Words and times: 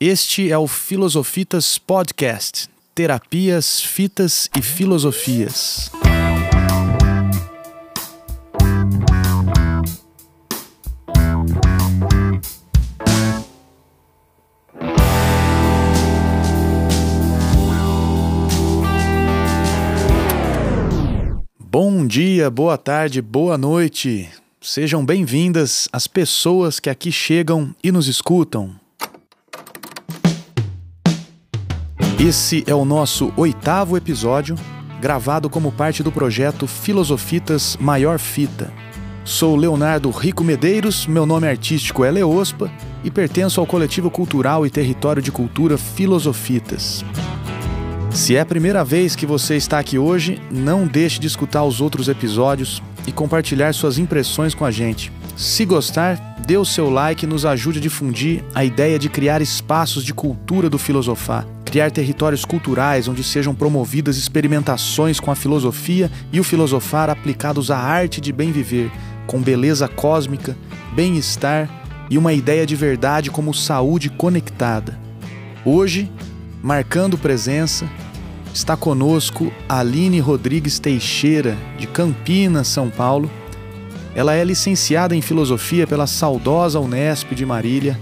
Este 0.00 0.48
é 0.48 0.56
o 0.56 0.68
Filosofitas 0.68 1.76
Podcast 1.76 2.68
Terapias, 2.94 3.80
Fitas 3.80 4.48
e 4.56 4.62
Filosofias. 4.62 5.90
Bom 21.58 22.06
dia, 22.06 22.48
boa 22.48 22.78
tarde, 22.78 23.20
boa 23.20 23.58
noite. 23.58 24.28
Sejam 24.60 25.04
bem-vindas 25.04 25.88
as 25.92 26.06
pessoas 26.06 26.78
que 26.78 26.88
aqui 26.88 27.10
chegam 27.10 27.74
e 27.82 27.90
nos 27.90 28.06
escutam. 28.06 28.78
Esse 32.18 32.64
é 32.66 32.74
o 32.74 32.84
nosso 32.84 33.32
oitavo 33.36 33.96
episódio, 33.96 34.56
gravado 35.00 35.48
como 35.48 35.70
parte 35.70 36.02
do 36.02 36.10
projeto 36.10 36.66
Filosofitas 36.66 37.76
Maior 37.80 38.18
Fita. 38.18 38.72
Sou 39.24 39.54
Leonardo 39.54 40.10
Rico 40.10 40.42
Medeiros, 40.42 41.06
meu 41.06 41.24
nome 41.24 41.46
artístico 41.46 42.04
é 42.04 42.10
Leospa 42.10 42.72
e 43.04 43.10
pertenço 43.10 43.60
ao 43.60 43.66
coletivo 43.68 44.10
cultural 44.10 44.66
e 44.66 44.70
território 44.70 45.22
de 45.22 45.30
cultura 45.30 45.78
Filosofitas. 45.78 47.04
Se 48.10 48.34
é 48.34 48.40
a 48.40 48.46
primeira 48.46 48.84
vez 48.84 49.14
que 49.14 49.24
você 49.24 49.54
está 49.54 49.78
aqui 49.78 49.96
hoje, 49.96 50.42
não 50.50 50.88
deixe 50.88 51.20
de 51.20 51.28
escutar 51.28 51.62
os 51.62 51.80
outros 51.80 52.08
episódios 52.08 52.82
e 53.06 53.12
compartilhar 53.12 53.72
suas 53.72 53.96
impressões 53.96 54.54
com 54.54 54.64
a 54.64 54.72
gente. 54.72 55.12
Se 55.36 55.64
gostar, 55.64 56.16
dê 56.44 56.56
o 56.56 56.64
seu 56.64 56.90
like 56.90 57.24
e 57.24 57.28
nos 57.28 57.46
ajude 57.46 57.78
a 57.78 57.82
difundir 57.82 58.42
a 58.52 58.64
ideia 58.64 58.98
de 58.98 59.08
criar 59.08 59.40
espaços 59.40 60.04
de 60.04 60.12
cultura 60.12 60.68
do 60.68 60.78
filosofar 60.78 61.46
criar 61.68 61.90
territórios 61.90 62.46
culturais 62.46 63.08
onde 63.08 63.22
sejam 63.22 63.54
promovidas 63.54 64.16
experimentações 64.16 65.20
com 65.20 65.30
a 65.30 65.34
filosofia 65.34 66.10
e 66.32 66.40
o 66.40 66.44
filosofar 66.44 67.10
aplicados 67.10 67.70
à 67.70 67.76
arte 67.76 68.22
de 68.22 68.32
bem 68.32 68.50
viver, 68.50 68.90
com 69.26 69.38
beleza 69.38 69.86
cósmica, 69.86 70.56
bem-estar 70.94 71.68
e 72.08 72.16
uma 72.16 72.32
ideia 72.32 72.64
de 72.64 72.74
verdade 72.74 73.30
como 73.30 73.52
saúde 73.52 74.08
conectada. 74.08 74.98
Hoje, 75.62 76.10
marcando 76.62 77.18
presença, 77.18 77.86
está 78.54 78.74
conosco 78.74 79.52
Aline 79.68 80.20
Rodrigues 80.20 80.78
Teixeira, 80.78 81.54
de 81.78 81.86
Campinas, 81.86 82.66
São 82.68 82.88
Paulo. 82.88 83.30
Ela 84.14 84.34
é 84.34 84.42
licenciada 84.42 85.14
em 85.14 85.20
filosofia 85.20 85.86
pela 85.86 86.06
saudosa 86.06 86.80
Unesp 86.80 87.34
de 87.34 87.44
Marília, 87.44 88.00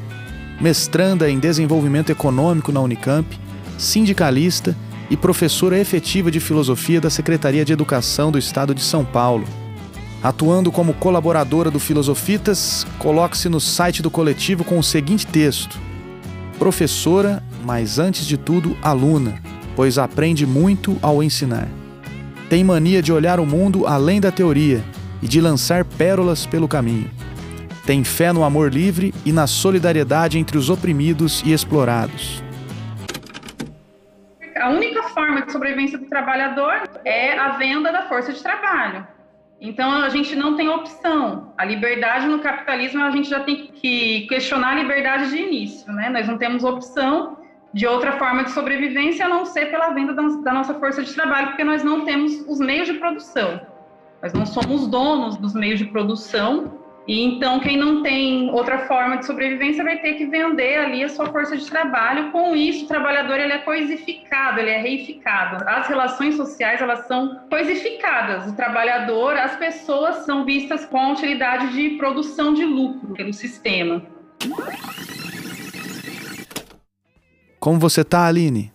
mestranda 0.61 1.29
em 1.29 1.41
desenvolvimento 1.41 2.11
econômico 2.11 2.71
na 2.71 2.81
Unicamp 2.81 3.46
sindicalista 3.79 4.77
e 5.11 5.17
professora 5.17 5.79
efetiva 5.79 6.31
de 6.31 6.41
filosofia 6.41 7.01
da 7.01 7.11
Secretaria 7.11 7.65
de 7.65 7.73
Educação 7.73 8.31
do 8.31 8.39
Estado 8.39 8.75
de 8.75 8.83
São 8.83 9.05
Paulo. 9.05 9.45
Atuando 10.23 10.73
como 10.73 10.95
colaboradora 10.95 11.71
do 11.71 11.79
Filosofitas, 11.79 12.87
coloque-se 12.99 13.49
no 13.49 13.61
site 13.61 14.03
do 14.03 14.11
coletivo 14.11 14.65
com 14.65 14.79
o 14.79 14.83
seguinte 14.83 15.27
texto: 15.27 15.79
Professora, 16.59 17.43
mas 17.65 17.99
antes 17.99 18.27
de 18.27 18.37
tudo 18.37 18.77
aluna, 18.83 19.41
pois 19.77 19.99
aprende 19.99 20.47
muito 20.47 20.97
ao 21.01 21.23
ensinar. 21.23 21.69
Tem 22.49 22.65
mania 22.65 23.03
de 23.03 23.13
olhar 23.13 23.39
o 23.39 23.47
mundo 23.47 23.87
além 23.87 24.21
da 24.21 24.33
teoria 24.33 24.83
e 25.23 25.29
de 25.29 25.41
lançar 25.41 25.85
pérolas 25.85 26.47
pelo 26.47 26.67
caminho. 26.67 27.11
Tem 27.85 28.03
fé 28.03 28.33
no 28.33 28.43
amor 28.43 28.73
livre 28.73 29.15
e 29.25 29.31
na 29.31 29.47
solidariedade 29.47 30.39
entre 30.39 30.59
os 30.59 30.71
oprimidos 30.71 31.43
e 31.45 31.53
explorados 31.53 32.46
a 34.57 34.69
única 34.71 35.03
forma 35.05 35.43
de 35.43 35.53
sobrevivência 35.53 35.99
do 35.99 36.07
trabalhador 36.07 36.89
é 37.05 37.39
a 37.39 37.51
venda 37.51 37.93
da 37.93 38.03
força 38.03 38.33
de 38.33 38.43
trabalho. 38.43 39.07
Então 39.61 39.91
a 40.03 40.09
gente 40.09 40.37
não 40.37 40.57
tem 40.57 40.69
opção. 40.69 41.53
A 41.57 41.65
liberdade 41.65 42.27
no 42.27 42.41
capitalismo 42.41 43.03
a 43.03 43.11
gente 43.11 43.29
já 43.29 43.41
tem 43.41 43.69
que 43.69 44.27
questionar 44.29 44.73
a 44.73 44.75
liberdade 44.75 45.31
de 45.31 45.37
início, 45.39 45.91
né? 45.93 46.09
Nós 46.11 46.29
não 46.29 46.37
temos 46.37 46.63
opção 46.65 47.39
de 47.73 47.87
outra 47.87 48.13
forma 48.13 48.45
de 48.45 48.51
sobrevivência 48.51 49.27
a 49.27 49.29
não 49.29 49.45
ser 49.45 49.71
pela 49.71 49.91
venda 49.91 50.15
da 50.15 50.53
nossa 50.53 50.75
força 50.75 51.03
de 51.03 51.13
trabalho, 51.15 51.49
porque 51.49 51.65
nós 51.65 51.83
não 51.83 52.05
temos 52.05 52.33
os 52.49 52.59
meios 52.59 52.87
de 52.87 52.95
produção. 52.95 53.61
Nós 54.23 54.33
não 54.33 54.47
somos 54.47 54.87
donos 54.87 55.37
dos 55.37 55.55
meios 55.55 55.79
de 55.79 55.87
produção 55.87 56.86
e 57.07 57.23
então 57.23 57.61
quem 57.61 57.77
não 57.77 58.03
tem 58.03 58.51
outra 58.51 58.87
forma 58.87 59.19
de 59.19 59.27
sobrevivência 59.27 59.85
vai 59.85 59.99
ter 59.99 60.15
que 60.15 60.27
vender 60.27 60.77
ali 60.77 61.05
a 61.05 61.09
sua 61.09 61.27
força 61.27 61.57
de 61.57 61.65
trabalho. 61.65 62.33
Com 62.33 62.57
isso, 62.57 62.85
o 62.85 62.89
trabalhador 62.89 63.39
ele 63.39 63.53
é 63.53 63.59
coisificado, 63.59 64.59
ele 64.59 64.71
é 64.71 64.81
reificado. 64.81 65.65
As 65.69 65.87
relações 65.87 66.37
sociais 66.37 66.81
elas 66.81 67.07
são 67.07 67.43
coisificadas. 67.49 68.51
O 68.51 68.57
trabalhador, 68.57 69.37
as 69.37 69.57
pessoas 69.57 70.25
são 70.25 70.45
vistas 70.45 70.85
com 70.85 70.99
a 70.99 71.13
utilidade 71.13 71.73
de 71.73 71.91
produção 71.91 72.53
de 72.53 72.65
lucro 72.65 73.15
pelo 73.15 73.33
sistema. 73.33 74.03
Como 77.61 77.79
você 77.79 78.03
tá, 78.03 78.27
Aline? 78.27 78.73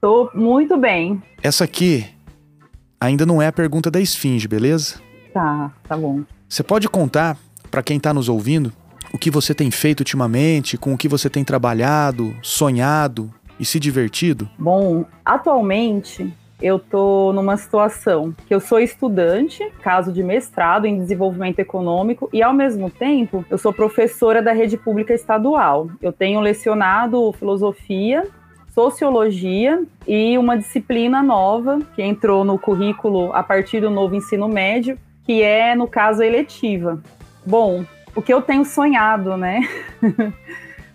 Tô 0.00 0.28
muito 0.34 0.76
bem. 0.76 1.22
Essa 1.40 1.64
aqui 1.64 2.04
ainda 3.00 3.24
não 3.24 3.40
é 3.40 3.46
a 3.46 3.52
pergunta 3.52 3.90
da 3.90 4.00
esfinge, 4.00 4.48
beleza? 4.48 5.00
Tá, 5.32 5.72
tá 5.86 5.96
bom. 5.96 6.24
Você 6.48 6.64
pode 6.64 6.88
contar 6.88 7.36
para 7.70 7.82
quem 7.82 7.96
está 7.96 8.12
nos 8.12 8.28
ouvindo, 8.28 8.72
o 9.12 9.18
que 9.18 9.30
você 9.30 9.54
tem 9.54 9.70
feito 9.70 10.00
ultimamente, 10.00 10.76
com 10.76 10.92
o 10.92 10.98
que 10.98 11.08
você 11.08 11.28
tem 11.28 11.44
trabalhado, 11.44 12.34
sonhado 12.42 13.32
e 13.58 13.64
se 13.64 13.78
divertido? 13.78 14.48
Bom, 14.58 15.04
atualmente 15.24 16.32
eu 16.62 16.78
tô 16.78 17.32
numa 17.32 17.56
situação 17.56 18.34
que 18.46 18.54
eu 18.54 18.60
sou 18.60 18.78
estudante, 18.78 19.66
caso 19.82 20.12
de 20.12 20.22
mestrado 20.22 20.86
em 20.86 20.98
desenvolvimento 20.98 21.58
econômico, 21.58 22.28
e 22.32 22.42
ao 22.42 22.52
mesmo 22.52 22.90
tempo 22.90 23.44
eu 23.50 23.56
sou 23.56 23.72
professora 23.72 24.42
da 24.42 24.52
rede 24.52 24.76
pública 24.76 25.14
estadual. 25.14 25.88
Eu 26.02 26.12
tenho 26.12 26.40
lecionado 26.40 27.32
filosofia, 27.32 28.26
sociologia 28.74 29.82
e 30.06 30.36
uma 30.36 30.56
disciplina 30.56 31.22
nova 31.22 31.80
que 31.94 32.02
entrou 32.02 32.44
no 32.44 32.58
currículo 32.58 33.32
a 33.32 33.42
partir 33.42 33.80
do 33.80 33.90
novo 33.90 34.14
ensino 34.14 34.48
médio, 34.48 34.98
que 35.24 35.42
é, 35.42 35.74
no 35.74 35.88
caso, 35.88 36.22
eletiva. 36.22 37.02
Bom, 37.44 37.84
o 38.14 38.22
que 38.22 38.32
eu 38.32 38.42
tenho 38.42 38.64
sonhado, 38.64 39.36
né? 39.36 39.60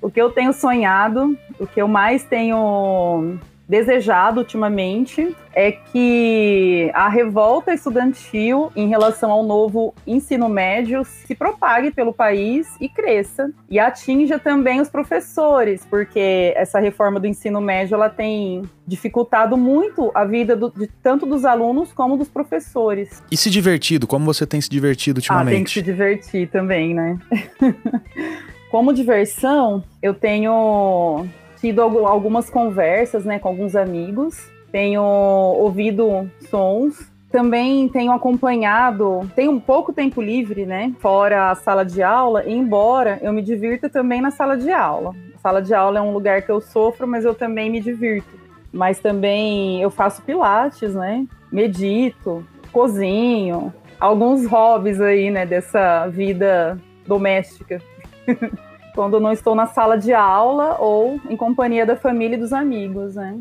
o 0.01 0.11
que 0.11 0.21
eu 0.21 0.31
tenho 0.31 0.53
sonhado, 0.53 1.37
o 1.59 1.65
que 1.65 1.81
eu 1.81 1.87
mais 1.87 2.23
tenho 2.23 3.37
desejado 3.67 4.39
ultimamente 4.39 5.35
é 5.53 5.71
que 5.71 6.91
a 6.93 7.07
revolta 7.07 7.73
estudantil 7.73 8.71
em 8.75 8.87
relação 8.87 9.31
ao 9.31 9.43
novo 9.43 9.93
ensino 10.05 10.49
médio 10.49 11.03
se 11.05 11.33
propague 11.33 11.91
pelo 11.91 12.13
país 12.13 12.67
e 12.79 12.89
cresça 12.89 13.49
e 13.69 13.79
atinja 13.79 14.37
também 14.37 14.81
os 14.81 14.89
professores, 14.89 15.85
porque 15.89 16.53
essa 16.55 16.79
reforma 16.79 17.19
do 17.19 17.25
ensino 17.25 17.61
médio 17.61 17.95
ela 17.95 18.09
tem 18.09 18.63
dificultado 18.85 19.57
muito 19.57 20.11
a 20.13 20.25
vida 20.25 20.55
do, 20.55 20.69
de 20.69 20.87
tanto 21.01 21.25
dos 21.25 21.45
alunos 21.45 21.91
como 21.91 22.17
dos 22.17 22.27
professores. 22.27 23.23
E 23.31 23.37
se 23.37 23.49
divertido? 23.49 24.05
Como 24.05 24.25
você 24.25 24.45
tem 24.45 24.61
se 24.61 24.69
divertido 24.69 25.19
ultimamente? 25.19 25.49
Ah, 25.49 25.55
tem 25.55 25.63
que 25.63 25.71
se 25.71 25.81
divertir 25.81 26.49
também, 26.49 26.93
né? 26.93 27.17
como 28.69 28.93
diversão, 28.93 29.83
eu 30.01 30.13
tenho 30.13 31.25
tido 31.57 31.81
algumas 31.81 32.49
conversas 32.49 33.25
né, 33.25 33.39
com 33.39 33.49
alguns 33.49 33.75
amigos, 33.75 34.49
tenho 34.71 35.01
ouvido 35.03 36.29
sons, 36.49 37.11
também 37.31 37.89
tenho 37.89 38.11
acompanhado, 38.11 39.29
tenho 39.35 39.51
um 39.51 39.59
pouco 39.59 39.91
tempo 39.91 40.21
livre, 40.21 40.65
né, 40.65 40.93
fora 40.99 41.51
a 41.51 41.55
sala 41.55 41.83
de 41.83 42.01
aula, 42.01 42.47
embora 42.47 43.19
eu 43.21 43.33
me 43.33 43.41
divirta 43.41 43.89
também 43.89 44.21
na 44.21 44.31
sala 44.31 44.57
de 44.57 44.71
aula. 44.71 45.13
A 45.35 45.39
sala 45.39 45.61
de 45.61 45.73
aula 45.73 45.99
é 45.99 46.01
um 46.01 46.13
lugar 46.13 46.41
que 46.41 46.51
eu 46.51 46.61
sofro, 46.61 47.07
mas 47.07 47.25
eu 47.25 47.35
também 47.35 47.69
me 47.69 47.79
divirto. 47.79 48.39
Mas 48.71 48.99
também 48.99 49.81
eu 49.81 49.89
faço 49.89 50.21
pilates, 50.21 50.93
né, 50.93 51.25
medito, 51.51 52.45
cozinho, 52.71 53.73
alguns 53.99 54.45
hobbies 54.45 54.99
aí, 54.99 55.29
né, 55.29 55.45
dessa 55.45 56.07
vida 56.07 56.77
doméstica. 57.07 57.81
quando 58.95 59.19
não 59.19 59.33
estou 59.33 59.53
na 59.53 59.67
sala 59.67 59.97
de 59.97 60.13
aula 60.13 60.77
ou 60.79 61.19
em 61.29 61.35
companhia 61.35 61.85
da 61.85 61.97
família 61.97 62.37
e 62.37 62.39
dos 62.39 62.53
amigos, 62.53 63.15
né? 63.15 63.37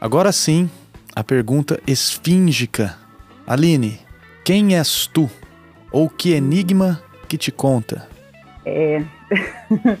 Agora 0.00 0.30
sim, 0.30 0.70
a 1.14 1.24
pergunta 1.24 1.80
esfíngica. 1.86 2.96
Aline, 3.46 3.98
quem 4.44 4.76
és 4.76 5.08
tu? 5.08 5.28
Ou 5.90 6.08
que 6.08 6.32
enigma 6.32 7.02
que 7.28 7.36
te 7.36 7.50
conta? 7.50 8.08
É. 8.64 9.02
é 9.30 9.98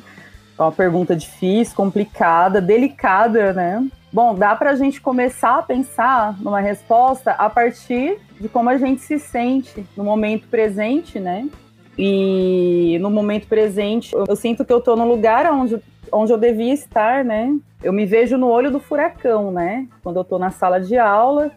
uma 0.56 0.70
pergunta 0.70 1.16
difícil, 1.16 1.74
complicada, 1.74 2.60
delicada, 2.60 3.52
né? 3.52 3.84
Bom, 4.12 4.34
dá 4.34 4.54
para 4.54 4.70
a 4.70 4.76
gente 4.76 5.00
começar 5.00 5.58
a 5.58 5.62
pensar 5.62 6.36
numa 6.40 6.60
resposta 6.60 7.32
a 7.32 7.50
partir 7.50 8.18
de 8.40 8.48
como 8.48 8.70
a 8.70 8.76
gente 8.76 9.00
se 9.02 9.18
sente 9.18 9.84
no 9.96 10.04
momento 10.04 10.48
presente, 10.48 11.18
né? 11.18 11.48
E 11.98 12.98
no 13.00 13.10
momento 13.10 13.46
presente, 13.46 14.14
eu, 14.14 14.36
sinto 14.36 14.64
que 14.64 14.72
eu 14.72 14.78
estou 14.78 14.96
num 14.96 15.08
lugar 15.08 15.50
onde 15.52 15.78
onde 16.12 16.32
eu 16.32 16.38
devia 16.38 16.72
estar, 16.72 17.24
né? 17.24 17.56
Eu 17.82 17.92
me 17.92 18.04
vejo 18.04 18.36
no 18.36 18.48
olho 18.48 18.70
do 18.70 18.80
furacão, 18.80 19.52
né? 19.52 19.86
Quando 20.02 20.16
eu 20.16 20.22
estou 20.22 20.38
na 20.38 20.50
sala 20.50 20.80
de 20.80 20.98
aula, 20.98 21.52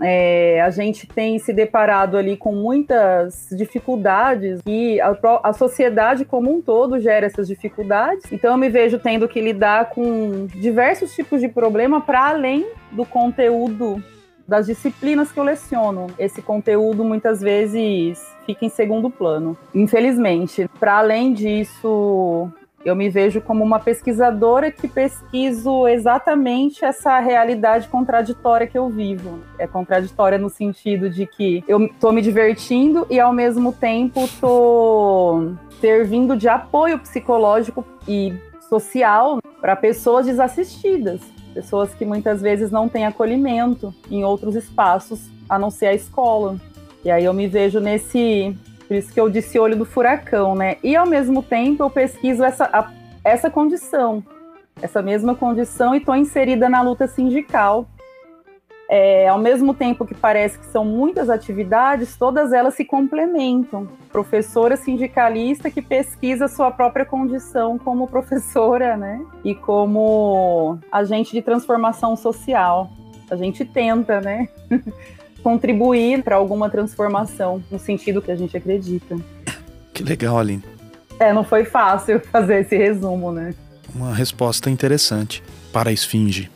é, 0.00 0.60
a 0.62 0.70
gente 0.70 1.06
tem 1.06 1.38
se 1.38 1.52
deparado 1.52 2.16
ali 2.16 2.36
com 2.36 2.54
muitas 2.54 3.48
dificuldades 3.52 4.60
e 4.66 5.00
a, 5.00 5.14
a, 5.42 5.52
sociedade 5.52 6.24
como 6.24 6.50
um 6.50 6.62
todo 6.62 6.98
gera 6.98 7.26
essas 7.26 7.46
dificuldades. 7.46 8.24
Então 8.32 8.52
eu 8.52 8.56
me 8.56 8.70
vejo 8.70 8.98
tendo 8.98 9.28
que 9.28 9.40
lidar 9.40 9.90
com 9.90 10.46
diversos 10.46 11.14
tipos 11.14 11.40
de 11.40 11.48
problema 11.48 12.00
para 12.00 12.28
além 12.28 12.66
do 12.90 13.04
conteúdo 13.04 14.02
das 14.46 14.66
disciplinas 14.66 15.30
que 15.30 15.38
eu 15.38 15.44
leciono. 15.44 16.08
Esse 16.18 16.42
conteúdo 16.42 17.04
muitas 17.04 17.40
vezes 17.40 18.20
fica 18.46 18.64
em 18.64 18.68
segundo 18.68 19.10
plano, 19.10 19.56
infelizmente. 19.74 20.68
Para 20.78 20.98
além 20.98 21.32
disso, 21.32 22.50
eu 22.84 22.96
me 22.96 23.10
vejo 23.10 23.40
como 23.40 23.62
uma 23.62 23.78
pesquisadora 23.78 24.70
que 24.70 24.88
pesquiso 24.88 25.86
exatamente 25.86 26.84
essa 26.84 27.18
realidade 27.20 27.88
contraditória 27.88 28.66
que 28.66 28.78
eu 28.78 28.88
vivo. 28.88 29.40
É 29.58 29.66
contraditória 29.66 30.38
no 30.38 30.48
sentido 30.48 31.10
de 31.10 31.26
que 31.26 31.62
eu 31.68 31.84
estou 31.84 32.12
me 32.12 32.22
divertindo 32.22 33.06
e 33.10 33.20
ao 33.20 33.32
mesmo 33.32 33.72
tempo 33.72 34.20
estou 34.24 35.54
servindo 35.80 36.36
de 36.36 36.48
apoio 36.48 36.98
psicológico 36.98 37.84
e 38.08 38.34
social 38.68 39.40
para 39.60 39.76
pessoas 39.76 40.26
desassistidas 40.26 41.20
pessoas 41.54 41.94
que 41.94 42.04
muitas 42.04 42.40
vezes 42.40 42.70
não 42.70 42.88
têm 42.88 43.06
acolhimento 43.06 43.94
em 44.10 44.24
outros 44.24 44.54
espaços 44.54 45.28
a 45.48 45.58
não 45.58 45.70
ser 45.70 45.86
a 45.86 45.94
escola. 45.94 46.56
E 47.04 47.10
aí 47.10 47.24
eu 47.24 47.34
me 47.34 47.46
vejo 47.46 47.80
nesse, 47.80 48.56
por 48.86 48.96
isso 48.96 49.12
que 49.12 49.20
eu 49.20 49.28
disse 49.28 49.58
olho 49.58 49.76
do 49.76 49.84
furacão, 49.84 50.54
né? 50.54 50.76
E 50.82 50.94
ao 50.94 51.06
mesmo 51.06 51.42
tempo 51.42 51.82
eu 51.82 51.90
pesquiso 51.90 52.44
essa, 52.44 52.64
a, 52.64 52.90
essa 53.24 53.50
condição, 53.50 54.22
essa 54.80 55.02
mesma 55.02 55.34
condição 55.34 55.94
e 55.94 55.98
estou 55.98 56.14
inserida 56.14 56.68
na 56.68 56.82
luta 56.82 57.06
sindical 57.06 57.88
é, 58.92 59.28
ao 59.28 59.38
mesmo 59.38 59.72
tempo 59.72 60.04
que 60.04 60.16
parece 60.16 60.58
que 60.58 60.66
são 60.66 60.84
muitas 60.84 61.30
atividades, 61.30 62.16
todas 62.16 62.52
elas 62.52 62.74
se 62.74 62.84
complementam. 62.84 63.86
Professora 64.10 64.76
sindicalista 64.76 65.70
que 65.70 65.80
pesquisa 65.80 66.48
sua 66.48 66.72
própria 66.72 67.04
condição 67.04 67.78
como 67.78 68.08
professora, 68.08 68.96
né? 68.96 69.24
E 69.44 69.54
como 69.54 70.80
agente 70.90 71.30
de 71.30 71.40
transformação 71.40 72.16
social. 72.16 72.90
A 73.30 73.36
gente 73.36 73.64
tenta, 73.64 74.20
né? 74.20 74.48
Contribuir 75.40 76.24
para 76.24 76.34
alguma 76.34 76.68
transformação 76.68 77.62
no 77.70 77.78
sentido 77.78 78.20
que 78.20 78.32
a 78.32 78.36
gente 78.36 78.56
acredita. 78.56 79.16
Que 79.94 80.02
legal, 80.02 80.36
Aline. 80.36 80.64
É, 81.20 81.32
não 81.32 81.44
foi 81.44 81.64
fácil 81.64 82.18
fazer 82.32 82.62
esse 82.62 82.76
resumo, 82.76 83.30
né? 83.30 83.54
Uma 83.94 84.12
resposta 84.12 84.68
interessante 84.68 85.44
para 85.72 85.90
a 85.90 85.92
esfinge. 85.92 86.50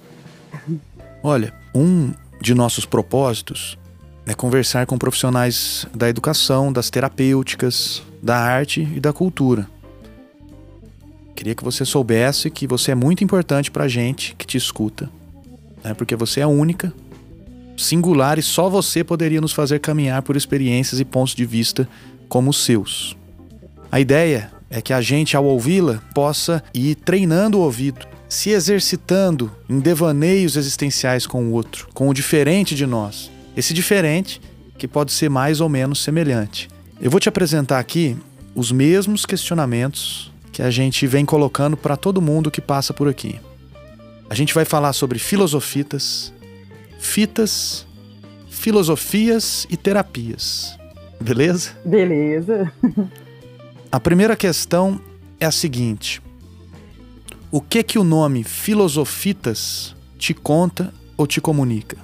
Olha, 1.23 1.55
um 1.73 2.13
de 2.41 2.55
nossos 2.55 2.85
propósitos 2.85 3.79
é 4.27 4.35
conversar 4.35 4.87
com 4.87 4.97
profissionais 4.97 5.87
da 5.95 6.09
educação, 6.09 6.73
das 6.73 6.89
terapêuticas, 6.89 8.03
da 8.23 8.37
arte 8.37 8.89
e 8.95 9.01
da 9.01 9.13
cultura. 9.13 9.69
Queria 11.37 11.55
que 11.55 11.65
você 11.65 11.85
soubesse 11.85 12.51
que 12.51 12.67
você 12.67 12.93
é 12.93 12.95
muito 12.95 13.23
importante 13.23 13.71
para 13.71 13.85
a 13.85 13.89
gente 13.89 14.35
que 14.37 14.47
te 14.47 14.57
escuta, 14.57 15.11
né? 15.83 15.93
porque 15.93 16.17
você 16.17 16.41
é 16.41 16.47
única, 16.47 16.93
singular 17.77 18.39
e 18.39 18.43
só 18.43 18.71
você 18.71 19.05
poderia 19.05 19.41
nos 19.41 19.53
fazer 19.53 19.81
caminhar 19.81 20.23
por 20.23 20.37
experiências 20.37 21.01
e 21.01 21.05
pontos 21.05 21.35
de 21.35 21.45
vista 21.45 21.89
como 22.29 22.51
os 22.51 22.65
seus. 22.65 23.17
A 23.91 24.01
ideia 24.01 24.51
é 24.71 24.81
que 24.81 24.93
a 24.93 25.01
gente, 25.01 25.37
ao 25.37 25.45
ouvi-la, 25.45 26.01
possa 26.15 26.63
ir 26.73 26.95
treinando 26.95 27.59
o 27.59 27.63
ouvido 27.63 28.07
se 28.35 28.51
exercitando 28.51 29.51
em 29.69 29.79
devaneios 29.79 30.57
existenciais 30.57 31.27
com 31.27 31.45
o 31.45 31.53
outro, 31.53 31.89
com 31.95 32.09
o 32.09 32.15
diferente 32.15 32.75
de 32.75 32.85
nós. 32.85 33.31
Esse 33.57 33.73
diferente 33.73 34.41
que 34.77 34.89
pode 34.89 35.13
ser 35.13 35.31
mais 35.31 35.61
ou 35.61 35.69
menos 35.69 36.03
semelhante. 36.03 36.69
Eu 37.01 37.11
vou 37.11 37.21
te 37.21 37.29
apresentar 37.29 37.79
aqui 37.79 38.17
os 38.55 38.73
mesmos 38.73 39.25
questionamentos 39.25 40.33
que 40.53 40.63
a 40.63 40.71
gente 40.71 41.07
vem 41.07 41.25
colocando 41.25 41.77
para 41.77 41.97
todo 41.97 42.21
mundo 42.21 42.51
que 42.51 42.61
passa 42.61 42.93
por 42.93 43.09
aqui. 43.09 43.41
A 44.29 44.35
gente 44.35 44.53
vai 44.53 44.65
falar 44.65 44.93
sobre 44.93 45.19
filosofitas, 45.19 46.33
fitas, 46.99 47.87
filosofias 48.49 49.65
e 49.71 49.77
terapias. 49.77 50.77
Beleza? 51.21 51.71
Beleza. 51.85 52.73
a 53.93 54.01
primeira 54.01 54.35
questão 54.35 55.01
é 55.39 55.47
a 55.47 55.53
seguinte: 55.53 56.21
o 57.55 57.61
que 57.61 57.85
que 57.85 58.01
o 58.01 58.03
nome 58.03 58.43
Filosofitas 58.43 59.95
te 60.19 60.35
conta 60.35 60.93
ou 61.17 61.25
te 61.25 61.41
comunica? 61.41 61.97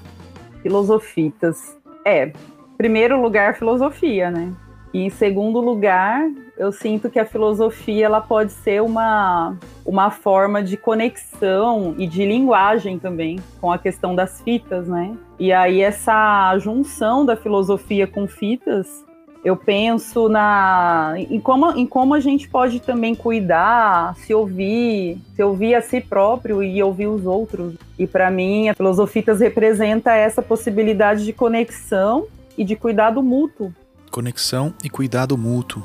Filosofitas. 0.63 1.77
É, 2.07 2.33
primeiro 2.79 3.21
lugar, 3.21 3.57
filosofia, 3.59 4.31
né? 4.31 4.53
E 4.95 5.01
em 5.01 5.11
segundo 5.11 5.61
lugar, 5.61 6.31
eu 6.57 6.71
sinto 6.71 7.11
que 7.11 7.19
a 7.19 7.27
filosofia 7.27 8.07
ela 8.07 8.21
pode 8.21 8.53
ser 8.53 8.81
uma, 8.81 9.57
uma 9.85 10.13
forma 10.13 10.63
de 10.63 10.77
conexão 10.77 11.97
e 11.99 12.07
de 12.07 12.25
linguagem 12.25 13.01
também 13.01 13.41
com 13.61 13.73
a 13.73 13.79
questão 13.79 14.15
das 14.15 14.41
fitas, 14.43 14.87
né? 14.87 15.17
E 15.37 15.53
aí 15.53 15.81
essa 15.81 16.57
junção 16.59 17.27
da 17.27 17.35
filosofia 17.35 18.07
com 18.07 18.29
fitas 18.29 19.05
eu 19.45 19.57
penso 19.57 20.29
na 20.29 21.15
em 21.17 21.41
como, 21.41 21.71
em 21.73 21.87
como 21.87 22.15
a 22.15 22.21
gente 22.21 22.49
pode 22.49 22.81
também 22.81 23.15
cuidar, 23.15 24.15
se 24.17 24.35
ouvir, 24.35 25.19
se 25.35 25.43
ouvir 25.43 25.75
a 25.75 25.83
si 25.83 26.01
próprio 26.01 26.63
e 26.63 26.83
ouvir 26.83 27.07
os 27.07 27.25
outros. 27.25 27.75
E 27.99 28.07
para 28.07 28.31
mim, 28.31 28.69
a 28.69 28.75
Filosofitas 28.75 29.41
representa 29.41 30.13
essa 30.13 30.43
possibilidade 30.43 31.25
de 31.25 31.33
conexão 31.33 32.27
e 32.57 32.65
de 32.65 32.77
cuidado 32.77 33.23
mútuo. 33.23 33.73
Conexão 34.11 34.75
e 34.85 34.91
cuidado 34.91 35.39
mútuo. 35.39 35.83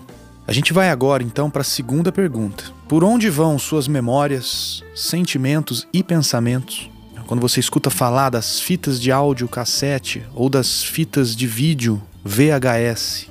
A 0.48 0.52
gente 0.52 0.74
vai 0.74 0.90
agora 0.90 1.24
então 1.24 1.50
para 1.50 1.62
a 1.62 1.66
segunda 1.66 2.12
pergunta. 2.12 2.66
Por 2.88 3.04
onde 3.04 3.30
vão 3.30 3.58
suas 3.58 3.88
memórias, 3.88 4.84
sentimentos 4.94 5.88
e 5.94 6.04
pensamentos? 6.04 6.90
Quando 7.26 7.42
você 7.42 7.60
escuta 7.60 7.90
falar 7.90 8.30
das 8.30 8.60
fitas 8.60 9.02
de 9.02 9.12
áudio 9.12 9.48
cassete 9.48 10.24
ou 10.36 10.48
das 10.48 10.84
fitas 10.84 11.36
de 11.36 11.48
vídeo 11.48 12.00
VHS, 12.24 13.28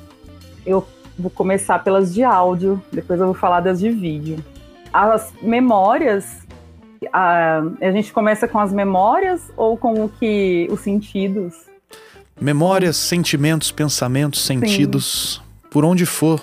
eu 0.67 0.87
vou 1.19 1.31
começar 1.31 1.79
pelas 1.81 2.13
de 2.13 2.23
áudio, 2.25 2.83
depois 2.93 3.21
eu 3.21 3.27
vou 3.27 3.35
falar 3.35 3.61
das 3.61 3.79
de 3.79 3.91
vídeo. 3.91 4.45
As 4.93 5.33
memórias, 5.43 6.47
a, 7.13 7.63
a 7.81 7.91
gente 7.93 8.13
começa 8.13 8.47
com 8.49 8.59
as 8.59 8.73
memórias 8.73 9.51
ou 9.57 9.77
com 9.77 10.05
o 10.05 10.09
que 10.09 10.69
os 10.71 10.81
sentidos? 10.81 11.55
Memórias, 12.41 12.97
sentimentos, 12.97 13.71
pensamentos, 13.71 14.45
sentidos, 14.45 15.41
Sim. 15.43 15.69
por 15.71 15.85
onde 15.85 16.05
for. 16.05 16.43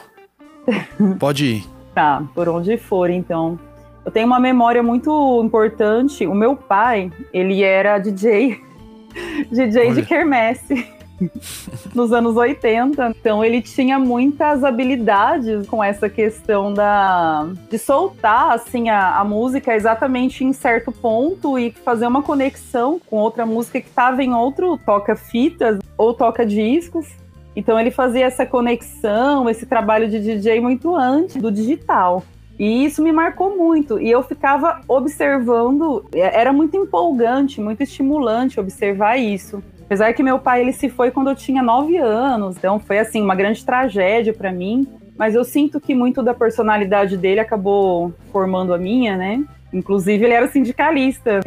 Pode 1.20 1.46
ir. 1.46 1.66
Tá, 1.94 2.24
por 2.34 2.48
onde 2.48 2.78
for, 2.78 3.10
então. 3.10 3.60
Eu 4.06 4.12
tenho 4.12 4.26
uma 4.26 4.40
memória 4.40 4.82
muito 4.82 5.42
importante. 5.44 6.26
O 6.26 6.34
meu 6.34 6.56
pai, 6.56 7.12
ele 7.34 7.64
era 7.64 8.00
DJ, 8.00 8.62
DJ 9.52 9.88
Olha. 9.88 9.96
de 9.96 10.04
quermesse. 10.04 10.88
nos 11.94 12.12
anos 12.12 12.36
80. 12.36 13.14
Então 13.20 13.44
ele 13.44 13.62
tinha 13.62 14.00
muitas 14.00 14.64
habilidades 14.64 15.68
com 15.68 15.84
essa 15.84 16.10
questão 16.10 16.74
da 16.74 17.48
de 17.70 17.78
soltar 17.78 18.52
assim 18.52 18.90
a, 18.90 19.18
a 19.20 19.24
música 19.24 19.76
exatamente 19.76 20.44
em 20.44 20.54
certo 20.54 20.92
ponto 20.92 21.58
e 21.58 21.72
fazer 21.72 22.08
uma 22.08 22.22
conexão 22.22 23.00
com 23.08 23.18
outra 23.18 23.46
música 23.46 23.82
que 23.82 23.88
estava 23.88 24.24
em 24.24 24.34
outro 24.34 24.78
toca 24.86 25.16
fitas 25.16 25.80
ou 25.98 26.14
toca 26.14 26.46
discos. 26.46 27.08
Então 27.56 27.80
ele 27.80 27.92
fazia 27.92 28.26
essa 28.26 28.46
conexão, 28.46 29.50
esse 29.50 29.66
trabalho 29.66 30.10
de 30.10 30.20
DJ 30.20 30.62
muito 30.62 30.96
antes 30.96 31.36
do 31.36 31.52
digital. 31.52 32.24
E 32.58 32.86
isso 32.86 33.02
me 33.02 33.12
marcou 33.12 33.58
muito. 33.58 34.00
E 34.00 34.10
eu 34.10 34.22
ficava 34.22 34.82
observando, 34.88 36.06
é, 36.14 36.40
era 36.40 36.54
muito 36.54 36.78
empolgante, 36.78 37.60
muito 37.60 37.82
estimulante 37.82 38.60
observar 38.60 39.18
isso. 39.18 39.64
Apesar 39.92 40.14
que 40.14 40.24
meu 40.24 40.40
pai 40.40 40.62
ele 40.62 40.72
se 40.72 40.88
foi 40.88 41.12
quando 41.12 41.32
eu 41.32 41.36
tinha 41.36 41.62
nove 41.62 41.98
anos, 41.98 42.56
então 42.56 42.80
foi 42.80 42.98
assim 42.98 43.22
uma 43.22 43.36
grande 43.36 43.66
tragédia 43.66 44.34
para 44.34 44.50
mim. 44.50 44.88
Mas 45.18 45.36
eu 45.36 45.44
sinto 45.44 45.82
que 45.82 45.94
muito 45.94 46.24
da 46.24 46.34
personalidade 46.34 47.18
dele 47.18 47.42
acabou 47.42 48.14
formando 48.32 48.74
a 48.74 48.78
minha, 48.78 49.18
né? 49.18 49.44
Inclusive 49.74 50.24
ele 50.24 50.34
era 50.34 50.48
sindicalista. 50.48 51.42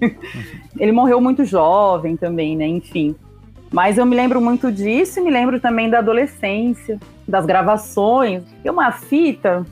ele 0.80 0.92
morreu 0.92 1.20
muito 1.20 1.44
jovem 1.44 2.16
também, 2.16 2.56
né? 2.56 2.66
Enfim. 2.66 3.14
Mas 3.70 3.98
eu 3.98 4.06
me 4.06 4.16
lembro 4.16 4.40
muito 4.40 4.72
disso 4.72 5.20
e 5.20 5.22
me 5.22 5.30
lembro 5.30 5.60
também 5.60 5.90
da 5.90 5.98
adolescência, 5.98 6.98
das 7.28 7.44
gravações. 7.44 8.44
E 8.64 8.70
uma 8.70 8.92
fita, 8.92 9.62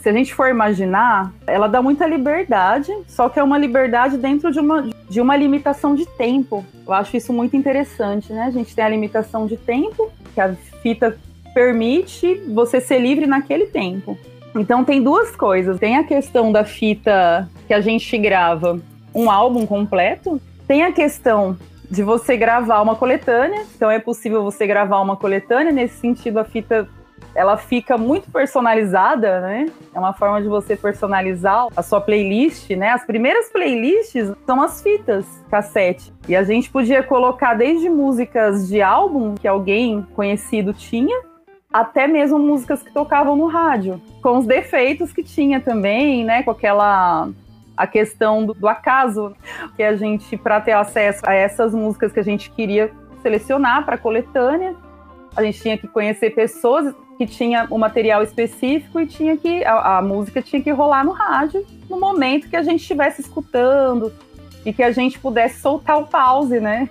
se 0.00 0.08
a 0.08 0.12
gente 0.12 0.34
for 0.34 0.48
imaginar, 0.48 1.32
ela 1.46 1.68
dá 1.68 1.82
muita 1.82 2.06
liberdade, 2.06 2.90
só 3.06 3.28
que 3.28 3.38
é 3.38 3.42
uma 3.42 3.58
liberdade 3.58 4.16
dentro 4.16 4.50
de 4.50 4.58
uma, 4.58 4.88
de 5.08 5.20
uma 5.20 5.36
limitação 5.36 5.94
de 5.94 6.06
tempo. 6.06 6.64
Eu 6.86 6.92
acho 6.92 7.16
isso 7.16 7.32
muito 7.32 7.54
interessante, 7.54 8.32
né? 8.32 8.44
A 8.44 8.50
gente 8.50 8.74
tem 8.74 8.84
a 8.84 8.88
limitação 8.88 9.46
de 9.46 9.56
tempo, 9.56 10.10
que 10.34 10.40
a 10.40 10.54
fita 10.82 11.18
permite 11.54 12.34
você 12.48 12.80
ser 12.80 12.98
livre 12.98 13.26
naquele 13.26 13.66
tempo. 13.66 14.16
Então 14.54 14.84
tem 14.84 15.02
duas 15.02 15.36
coisas. 15.36 15.78
Tem 15.78 15.96
a 15.96 16.04
questão 16.04 16.50
da 16.50 16.64
fita 16.64 17.48
que 17.66 17.74
a 17.74 17.80
gente 17.80 18.16
grava 18.18 18.80
um 19.14 19.30
álbum 19.30 19.66
completo. 19.66 20.40
Tem 20.66 20.82
a 20.82 20.92
questão 20.92 21.56
de 21.90 22.02
você 22.02 22.36
gravar 22.36 22.80
uma 22.80 22.96
coletânea. 22.96 23.64
Então 23.76 23.90
é 23.90 23.98
possível 23.98 24.42
você 24.42 24.66
gravar 24.66 25.00
uma 25.00 25.16
coletânea. 25.16 25.72
Nesse 25.72 25.98
sentido, 25.98 26.38
a 26.38 26.44
fita 26.44 26.88
ela 27.34 27.56
fica 27.56 27.96
muito 27.96 28.30
personalizada, 28.30 29.40
né? 29.40 29.66
É 29.94 29.98
uma 29.98 30.12
forma 30.12 30.42
de 30.42 30.48
você 30.48 30.76
personalizar 30.76 31.66
a 31.76 31.82
sua 31.82 32.00
playlist, 32.00 32.70
né? 32.70 32.90
As 32.90 33.04
primeiras 33.04 33.48
playlists 33.50 34.32
são 34.44 34.60
as 34.60 34.82
fitas 34.82 35.24
cassete. 35.50 36.12
E 36.28 36.34
a 36.34 36.42
gente 36.42 36.70
podia 36.70 37.02
colocar 37.02 37.54
desde 37.54 37.88
músicas 37.88 38.68
de 38.68 38.82
álbum 38.82 39.34
que 39.34 39.46
alguém 39.46 40.06
conhecido 40.14 40.72
tinha, 40.72 41.20
até 41.72 42.06
mesmo 42.06 42.38
músicas 42.38 42.82
que 42.82 42.92
tocavam 42.92 43.36
no 43.36 43.46
rádio, 43.46 44.00
com 44.20 44.38
os 44.38 44.46
defeitos 44.46 45.12
que 45.12 45.22
tinha 45.22 45.60
também, 45.60 46.24
né? 46.24 46.42
Com 46.42 46.50
aquela 46.50 47.28
a 47.76 47.86
questão 47.86 48.44
do, 48.44 48.52
do 48.52 48.68
acaso 48.68 49.34
que 49.74 49.82
a 49.82 49.96
gente 49.96 50.36
para 50.36 50.60
ter 50.60 50.72
acesso 50.72 51.22
a 51.24 51.32
essas 51.32 51.72
músicas 51.72 52.12
que 52.12 52.20
a 52.20 52.22
gente 52.22 52.50
queria 52.50 52.90
selecionar 53.22 53.86
para 53.86 53.96
coletânea, 53.96 54.74
a 55.34 55.42
gente 55.42 55.62
tinha 55.62 55.78
que 55.78 55.88
conhecer 55.88 56.30
pessoas 56.34 56.94
que 57.20 57.26
tinha 57.26 57.66
o 57.68 57.74
um 57.74 57.78
material 57.78 58.22
específico 58.22 58.98
e 58.98 59.06
tinha 59.06 59.36
que 59.36 59.62
a, 59.62 59.98
a, 59.98 60.02
música 60.02 60.40
tinha 60.40 60.62
que 60.62 60.70
rolar 60.70 61.04
no 61.04 61.12
rádio 61.12 61.66
no 61.86 62.00
momento 62.00 62.48
que 62.48 62.56
a 62.56 62.62
gente 62.62 62.80
estivesse 62.80 63.20
escutando 63.20 64.10
e 64.64 64.72
que 64.72 64.82
a 64.82 64.90
gente 64.90 65.18
pudesse 65.18 65.60
soltar 65.60 65.98
o 65.98 66.06
pause, 66.06 66.58
né? 66.60 66.88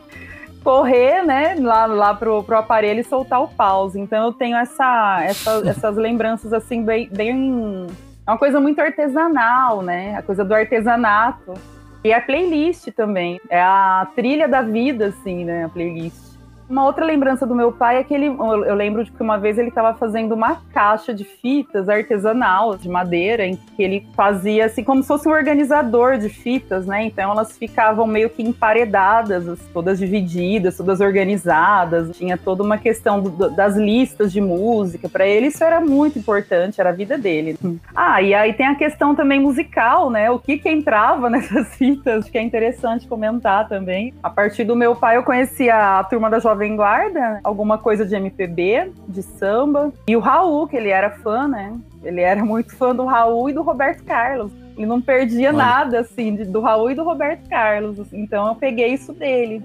Correr, 0.63 1.23
né, 1.23 1.55
lá, 1.59 1.87
lá 1.87 2.13
pro, 2.13 2.43
pro 2.43 2.57
aparelho 2.57 2.99
e 2.99 3.03
soltar 3.03 3.41
o 3.41 3.47
pause. 3.47 3.99
Então 3.99 4.27
eu 4.27 4.31
tenho 4.31 4.55
essa, 4.55 5.23
essa 5.23 5.51
essas 5.67 5.95
lembranças 5.95 6.53
assim 6.53 6.83
bem, 6.83 7.09
bem 7.11 7.87
é 8.27 8.29
uma 8.29 8.37
coisa 8.37 8.59
muito 8.59 8.79
artesanal, 8.79 9.81
né? 9.81 10.15
A 10.15 10.21
coisa 10.21 10.45
do 10.45 10.53
artesanato. 10.53 11.55
E 12.03 12.13
a 12.13 12.21
playlist 12.21 12.91
também. 12.91 13.41
É 13.49 13.59
a 13.59 14.07
trilha 14.15 14.47
da 14.47 14.61
vida, 14.61 15.07
assim, 15.07 15.43
né? 15.43 15.65
A 15.65 15.69
playlist. 15.69 16.28
Uma 16.69 16.85
outra 16.85 17.03
lembrança 17.03 17.47
do 17.47 17.55
meu 17.55 17.71
pai 17.71 17.97
é 17.97 18.03
que 18.03 18.13
ele, 18.13 18.27
eu 18.27 18.75
lembro 18.75 19.03
de 19.03 19.11
que 19.11 19.23
uma 19.23 19.39
vez 19.39 19.57
ele 19.57 19.69
estava 19.69 19.97
fazendo 19.97 20.35
uma 20.35 20.61
caixa 20.71 21.11
de 21.11 21.23
fitas 21.23 21.89
artesanal 21.89 22.77
de 22.77 22.87
madeira, 22.87 23.43
em 23.43 23.55
que 23.55 23.81
ele 23.81 24.07
fazia 24.15 24.67
assim 24.67 24.83
como 24.83 25.01
se 25.01 25.07
fosse 25.07 25.27
um 25.27 25.31
organizador 25.31 26.19
de 26.19 26.29
fitas, 26.29 26.85
né? 26.85 27.03
Então 27.03 27.31
elas 27.31 27.57
ficavam 27.57 28.05
meio 28.05 28.29
que 28.29 28.43
emparedadas, 28.43 29.59
todas 29.73 29.97
divididas, 29.97 30.77
todas 30.77 30.99
organizadas. 30.99 32.15
Tinha 32.15 32.37
toda 32.37 32.61
uma 32.61 32.77
questão 32.77 33.19
do, 33.19 33.49
das 33.49 33.75
listas 33.75 34.31
de 34.31 34.39
música. 34.39 35.09
Para 35.09 35.25
ele 35.25 35.47
isso 35.47 35.63
era 35.63 35.81
muito 35.81 36.19
importante, 36.19 36.79
era 36.79 36.91
a 36.91 36.93
vida 36.93 37.17
dele. 37.17 37.57
Ah, 37.95 38.21
e 38.21 38.35
aí 38.35 38.53
tem 38.53 38.67
a 38.67 38.75
questão 38.75 39.15
também 39.15 39.39
musical, 39.39 40.11
né? 40.11 40.29
O 40.29 40.37
que 40.37 40.59
que 40.59 40.69
entrava 40.69 41.31
nessas 41.31 41.73
fitas, 41.75 42.29
que 42.29 42.37
é 42.37 42.43
interessante 42.43 43.07
comentar 43.07 43.67
também. 43.67 44.13
A 44.21 44.29
partir 44.29 44.65
do 44.65 44.75
meu 44.75 44.95
pai 44.95 45.17
eu 45.17 45.23
conhecia 45.23 45.97
a 45.97 46.03
turma 46.03 46.29
da 46.29 46.37
Jovem 46.37 46.58
Jovem 46.59 46.75
Guarda, 46.75 47.39
alguma 47.41 47.77
coisa 47.77 48.05
de 48.05 48.13
MPB, 48.13 48.91
de 49.07 49.23
samba. 49.23 49.93
E 50.05 50.15
o 50.17 50.19
Raul, 50.19 50.67
que 50.67 50.75
ele 50.75 50.89
era 50.89 51.09
fã, 51.09 51.47
né? 51.47 51.73
Ele 52.03 52.19
era 52.19 52.43
muito 52.43 52.75
fã 52.75 52.93
do 52.93 53.05
Raul 53.05 53.49
e 53.49 53.53
do 53.53 53.61
Roberto 53.61 54.03
Carlos. 54.03 54.51
E 54.77 54.85
não 54.85 55.01
perdia 55.01 55.49
Olha. 55.49 55.57
nada, 55.57 55.99
assim, 56.01 56.35
do 56.35 56.59
Raul 56.59 56.91
e 56.91 56.95
do 56.95 57.03
Roberto 57.03 57.47
Carlos. 57.47 58.11
Então 58.11 58.45
eu 58.49 58.55
peguei 58.55 58.93
isso 58.93 59.13
dele. 59.13 59.63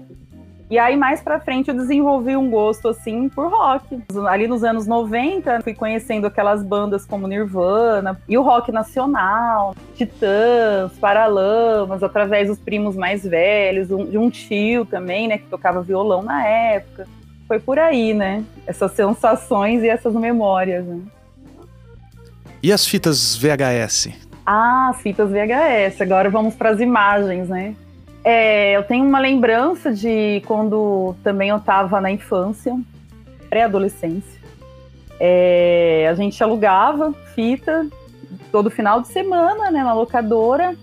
E 0.67 0.79
aí, 0.79 0.97
mais 0.97 1.21
pra 1.21 1.39
frente, 1.39 1.69
eu 1.69 1.75
desenvolvi 1.75 2.35
um 2.35 2.49
gosto, 2.49 2.87
assim, 2.87 3.29
por 3.29 3.51
rock. 3.51 4.01
Ali 4.27 4.47
nos 4.47 4.63
anos 4.63 4.87
90, 4.87 5.61
fui 5.61 5.75
conhecendo 5.75 6.25
aquelas 6.25 6.63
bandas 6.63 7.05
como 7.05 7.27
Nirvana 7.27 8.19
e 8.27 8.35
o 8.35 8.41
rock 8.41 8.71
nacional, 8.71 9.75
Titãs, 9.93 10.91
Paralamas, 10.99 12.01
através 12.01 12.47
dos 12.47 12.57
primos 12.57 12.95
mais 12.95 13.23
velhos, 13.23 13.89
de 13.89 14.17
um 14.17 14.29
tio 14.31 14.85
também, 14.85 15.27
né, 15.27 15.37
que 15.37 15.45
tocava 15.45 15.83
violão 15.83 16.23
na 16.23 16.43
época. 16.47 17.07
Foi 17.47 17.59
por 17.59 17.77
aí, 17.77 18.15
né? 18.15 18.43
Essas 18.65 18.91
sensações 18.93 19.83
e 19.83 19.87
essas 19.87 20.15
memórias, 20.15 20.83
né? 20.83 20.99
E 22.63 22.73
as 22.73 22.87
fitas 22.87 23.37
VHS? 23.37 24.09
Ah, 24.43 24.91
fitas 24.97 25.29
VHS. 25.29 26.01
Agora 26.01 26.27
vamos 26.27 26.55
para 26.55 26.71
as 26.71 26.79
imagens, 26.79 27.47
né? 27.49 27.75
É, 28.27 28.75
eu 28.75 28.81
tenho 28.81 29.05
uma 29.05 29.19
lembrança 29.19 29.93
de 29.93 30.41
quando 30.47 31.15
também 31.23 31.49
eu 31.49 31.57
estava 31.57 32.01
na 32.01 32.09
infância, 32.09 32.75
pré-adolescência. 33.51 34.41
É, 35.19 36.07
a 36.09 36.15
gente 36.15 36.43
alugava 36.43 37.13
fita 37.35 37.87
todo 38.51 38.71
final 38.71 38.99
de 38.99 39.09
semana, 39.09 39.69
né, 39.69 39.83
na 39.83 39.93
locadora, 39.93 40.75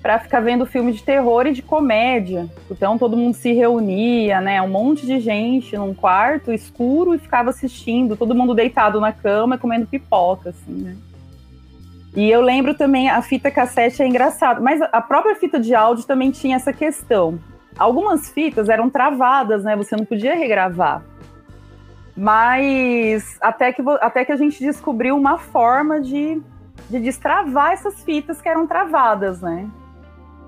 para 0.00 0.20
ficar 0.20 0.38
vendo 0.38 0.64
filme 0.66 0.92
de 0.92 1.02
terror 1.02 1.48
e 1.48 1.52
de 1.52 1.62
comédia. 1.62 2.48
Então 2.70 2.96
todo 2.96 3.16
mundo 3.16 3.34
se 3.34 3.52
reunia, 3.52 4.40
né, 4.40 4.62
um 4.62 4.68
monte 4.68 5.04
de 5.04 5.18
gente 5.18 5.76
num 5.76 5.94
quarto 5.94 6.52
escuro 6.52 7.12
e 7.12 7.18
ficava 7.18 7.50
assistindo, 7.50 8.16
todo 8.16 8.36
mundo 8.36 8.54
deitado 8.54 9.00
na 9.00 9.10
cama 9.10 9.58
comendo 9.58 9.88
pipoca, 9.88 10.50
assim, 10.50 10.72
né. 10.72 10.96
E 12.16 12.30
eu 12.30 12.40
lembro 12.40 12.74
também, 12.74 13.10
a 13.10 13.20
fita 13.22 13.50
cassete 13.50 14.02
é 14.02 14.06
engraçado, 14.06 14.62
mas 14.62 14.80
a 14.80 15.00
própria 15.00 15.34
fita 15.34 15.58
de 15.58 15.74
áudio 15.74 16.04
também 16.04 16.30
tinha 16.30 16.56
essa 16.56 16.72
questão. 16.72 17.38
Algumas 17.76 18.30
fitas 18.30 18.68
eram 18.68 18.88
travadas, 18.88 19.64
né? 19.64 19.74
Você 19.74 19.96
não 19.96 20.04
podia 20.04 20.34
regravar. 20.34 21.02
Mas 22.16 23.36
até 23.40 23.72
que, 23.72 23.82
até 24.00 24.24
que 24.24 24.30
a 24.30 24.36
gente 24.36 24.60
descobriu 24.60 25.16
uma 25.16 25.38
forma 25.38 26.00
de, 26.00 26.40
de 26.88 27.00
destravar 27.00 27.72
essas 27.72 28.04
fitas 28.04 28.40
que 28.40 28.48
eram 28.48 28.64
travadas, 28.64 29.40
né? 29.40 29.68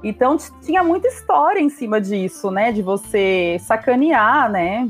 Então 0.05 0.37
tinha 0.63 0.85
muita 0.85 1.09
história 1.09 1.59
em 1.59 1.69
cima 1.69 2.01
disso, 2.01 2.49
né? 2.49 2.71
De 2.71 2.81
você 2.81 3.57
sacanear, 3.61 4.49
né? 4.49 4.89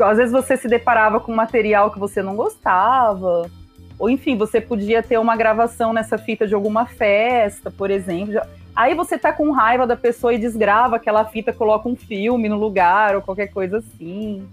às 0.00 0.16
vezes 0.18 0.32
você 0.32 0.58
se 0.58 0.68
deparava 0.68 1.20
com 1.20 1.34
material 1.34 1.90
que 1.90 1.98
você 1.98 2.22
não 2.22 2.36
gostava, 2.36 3.50
ou 3.98 4.08
enfim, 4.08 4.36
você 4.36 4.60
podia 4.60 5.02
ter 5.02 5.18
uma 5.18 5.36
gravação 5.36 5.92
nessa 5.92 6.16
fita 6.16 6.46
de 6.46 6.54
alguma 6.54 6.86
festa, 6.86 7.70
por 7.70 7.90
exemplo. 7.90 8.40
Aí 8.74 8.94
você 8.94 9.18
tá 9.18 9.32
com 9.32 9.50
raiva 9.50 9.86
da 9.86 9.96
pessoa 9.96 10.32
e 10.32 10.38
desgrava 10.38 10.96
aquela 10.96 11.24
fita, 11.24 11.52
coloca 11.52 11.88
um 11.88 11.96
filme 11.96 12.48
no 12.48 12.56
lugar 12.56 13.16
ou 13.16 13.22
qualquer 13.22 13.48
coisa 13.48 13.78
assim. 13.78 14.46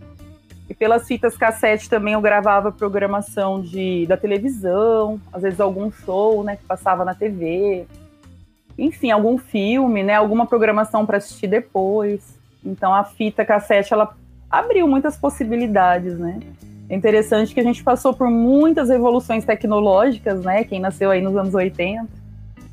E 0.68 0.74
pelas 0.74 1.08
fitas 1.08 1.38
cassete 1.38 1.88
também 1.88 2.16
eu 2.16 2.22
gravava 2.22 2.72
programação 2.72 3.62
de, 3.62 4.08
da 4.08 4.18
televisão, 4.18 5.22
às 5.32 5.44
vezes 5.44 5.60
algum 5.60 5.92
show, 5.92 6.44
né, 6.44 6.56
que 6.56 6.64
passava 6.64 7.06
na 7.06 7.14
TV. 7.14 7.86
Enfim, 8.76 9.12
algum 9.12 9.38
filme, 9.38 10.02
né, 10.02 10.16
alguma 10.16 10.48
programação 10.48 11.06
para 11.06 11.18
assistir 11.18 11.46
depois. 11.46 12.36
Então 12.64 12.96
a 12.96 13.04
fita 13.04 13.46
cassete 13.46 13.94
ela 13.94 14.18
abriu 14.50 14.88
muitas 14.88 15.16
possibilidades, 15.16 16.18
né? 16.18 16.40
É 16.88 16.96
interessante 16.96 17.54
que 17.54 17.60
a 17.60 17.64
gente 17.64 17.84
passou 17.84 18.14
por 18.14 18.30
muitas 18.30 18.90
evoluções 18.90 19.44
tecnológicas, 19.44 20.42
né? 20.42 20.64
Quem 20.64 20.80
nasceu 20.80 21.10
aí 21.10 21.22
nos 21.22 21.36
anos 21.36 21.54
80. 21.54 22.08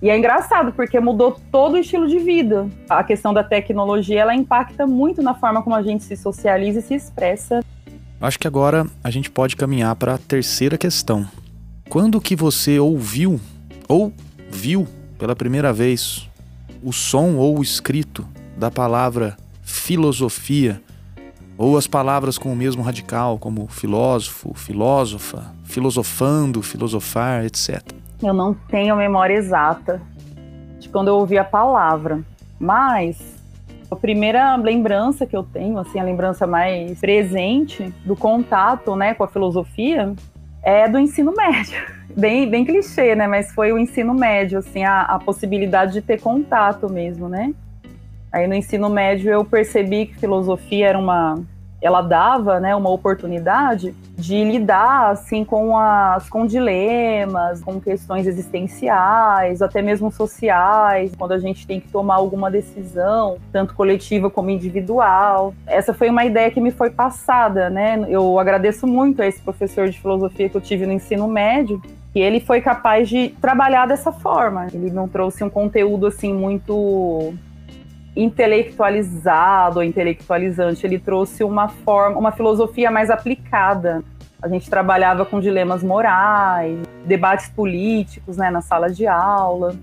E 0.02 0.10
é 0.10 0.18
engraçado 0.18 0.72
porque 0.72 0.98
mudou 0.98 1.40
todo 1.50 1.74
o 1.74 1.78
estilo 1.78 2.08
de 2.08 2.18
vida. 2.18 2.68
A 2.90 3.04
questão 3.04 3.32
da 3.32 3.42
tecnologia, 3.42 4.20
ela 4.20 4.34
impacta 4.34 4.86
muito 4.86 5.22
na 5.22 5.32
forma 5.32 5.62
como 5.62 5.76
a 5.76 5.82
gente 5.82 6.02
se 6.04 6.16
socializa 6.16 6.80
e 6.80 6.82
se 6.82 6.94
expressa. 6.94 7.64
Acho 8.20 8.38
que 8.38 8.46
agora 8.46 8.86
a 9.02 9.10
gente 9.10 9.30
pode 9.30 9.56
caminhar 9.56 9.94
para 9.96 10.14
a 10.14 10.18
terceira 10.18 10.76
questão. 10.76 11.26
Quando 11.88 12.20
que 12.20 12.36
você 12.36 12.78
ouviu 12.78 13.40
ou 13.88 14.12
viu 14.50 14.86
pela 15.18 15.36
primeira 15.36 15.72
vez 15.72 16.28
o 16.82 16.92
som 16.92 17.36
ou 17.36 17.58
o 17.58 17.62
escrito 17.62 18.26
da 18.56 18.70
palavra 18.70 19.36
filosofia 19.62 20.82
ou 21.62 21.78
as 21.78 21.86
palavras 21.86 22.36
com 22.38 22.52
o 22.52 22.56
mesmo 22.56 22.82
radical, 22.82 23.38
como 23.38 23.68
filósofo, 23.68 24.52
filósofa, 24.52 25.44
filosofando, 25.62 26.60
filosofar, 26.60 27.44
etc. 27.44 27.80
Eu 28.20 28.34
não 28.34 28.52
tenho 28.52 28.96
memória 28.96 29.34
exata 29.34 30.02
de 30.80 30.88
quando 30.88 31.06
eu 31.06 31.14
ouvi 31.14 31.38
a 31.38 31.44
palavra, 31.44 32.20
mas 32.58 33.16
a 33.88 33.94
primeira 33.94 34.56
lembrança 34.56 35.24
que 35.24 35.36
eu 35.36 35.44
tenho, 35.44 35.78
assim, 35.78 36.00
a 36.00 36.02
lembrança 36.02 36.48
mais 36.48 36.98
presente 36.98 37.94
do 38.04 38.16
contato, 38.16 38.96
né, 38.96 39.14
com 39.14 39.22
a 39.22 39.28
filosofia, 39.28 40.12
é 40.64 40.88
do 40.88 40.98
ensino 40.98 41.32
médio. 41.32 41.80
Bem, 42.14 42.50
bem 42.50 42.62
clichê, 42.62 43.14
né? 43.14 43.26
Mas 43.26 43.52
foi 43.52 43.72
o 43.72 43.78
ensino 43.78 44.12
médio, 44.12 44.58
assim, 44.58 44.84
a, 44.84 45.00
a 45.00 45.18
possibilidade 45.18 45.94
de 45.94 46.02
ter 46.02 46.20
contato 46.20 46.86
mesmo, 46.92 47.26
né? 47.26 47.54
Aí 48.30 48.46
no 48.46 48.54
ensino 48.54 48.90
médio 48.90 49.30
eu 49.30 49.44
percebi 49.44 50.06
que 50.06 50.18
filosofia 50.18 50.88
era 50.88 50.98
uma 50.98 51.42
ela 51.82 52.00
dava, 52.00 52.60
né, 52.60 52.74
uma 52.76 52.90
oportunidade 52.90 53.94
de 54.16 54.44
lidar 54.44 55.10
assim 55.10 55.44
com 55.44 55.76
as 55.76 56.28
com 56.28 56.46
dilemas, 56.46 57.60
com 57.60 57.80
questões 57.80 58.26
existenciais, 58.26 59.60
até 59.60 59.82
mesmo 59.82 60.10
sociais, 60.12 61.12
quando 61.18 61.32
a 61.32 61.38
gente 61.38 61.66
tem 61.66 61.80
que 61.80 61.88
tomar 61.88 62.14
alguma 62.14 62.50
decisão, 62.50 63.36
tanto 63.50 63.74
coletiva 63.74 64.30
como 64.30 64.48
individual. 64.48 65.52
Essa 65.66 65.92
foi 65.92 66.08
uma 66.08 66.24
ideia 66.24 66.50
que 66.52 66.60
me 66.60 66.70
foi 66.70 66.90
passada, 66.90 67.68
né? 67.68 68.06
Eu 68.08 68.38
agradeço 68.38 68.86
muito 68.86 69.20
a 69.20 69.26
esse 69.26 69.42
professor 69.42 69.88
de 69.88 69.98
filosofia 69.98 70.48
que 70.48 70.56
eu 70.56 70.60
tive 70.60 70.86
no 70.86 70.92
ensino 70.92 71.26
médio, 71.26 71.82
que 72.12 72.20
ele 72.20 72.38
foi 72.38 72.60
capaz 72.60 73.08
de 73.08 73.30
trabalhar 73.40 73.86
dessa 73.86 74.12
forma. 74.12 74.68
Ele 74.72 74.90
não 74.90 75.08
trouxe 75.08 75.42
um 75.42 75.50
conteúdo 75.50 76.06
assim 76.06 76.32
muito 76.32 77.34
intelectualizado 78.14 79.78
ou 79.78 79.84
intelectualizante, 79.84 80.86
ele 80.86 80.98
trouxe 80.98 81.42
uma 81.42 81.68
forma, 81.68 82.18
uma 82.18 82.32
filosofia 82.32 82.90
mais 82.90 83.10
aplicada. 83.10 84.02
A 84.40 84.48
gente 84.48 84.68
trabalhava 84.68 85.24
com 85.24 85.40
dilemas 85.40 85.82
morais, 85.82 86.78
debates 87.06 87.48
políticos, 87.48 88.36
né, 88.36 88.50
na 88.50 88.60
sala 88.60 88.90
de 88.90 89.06
aula. 89.06 89.74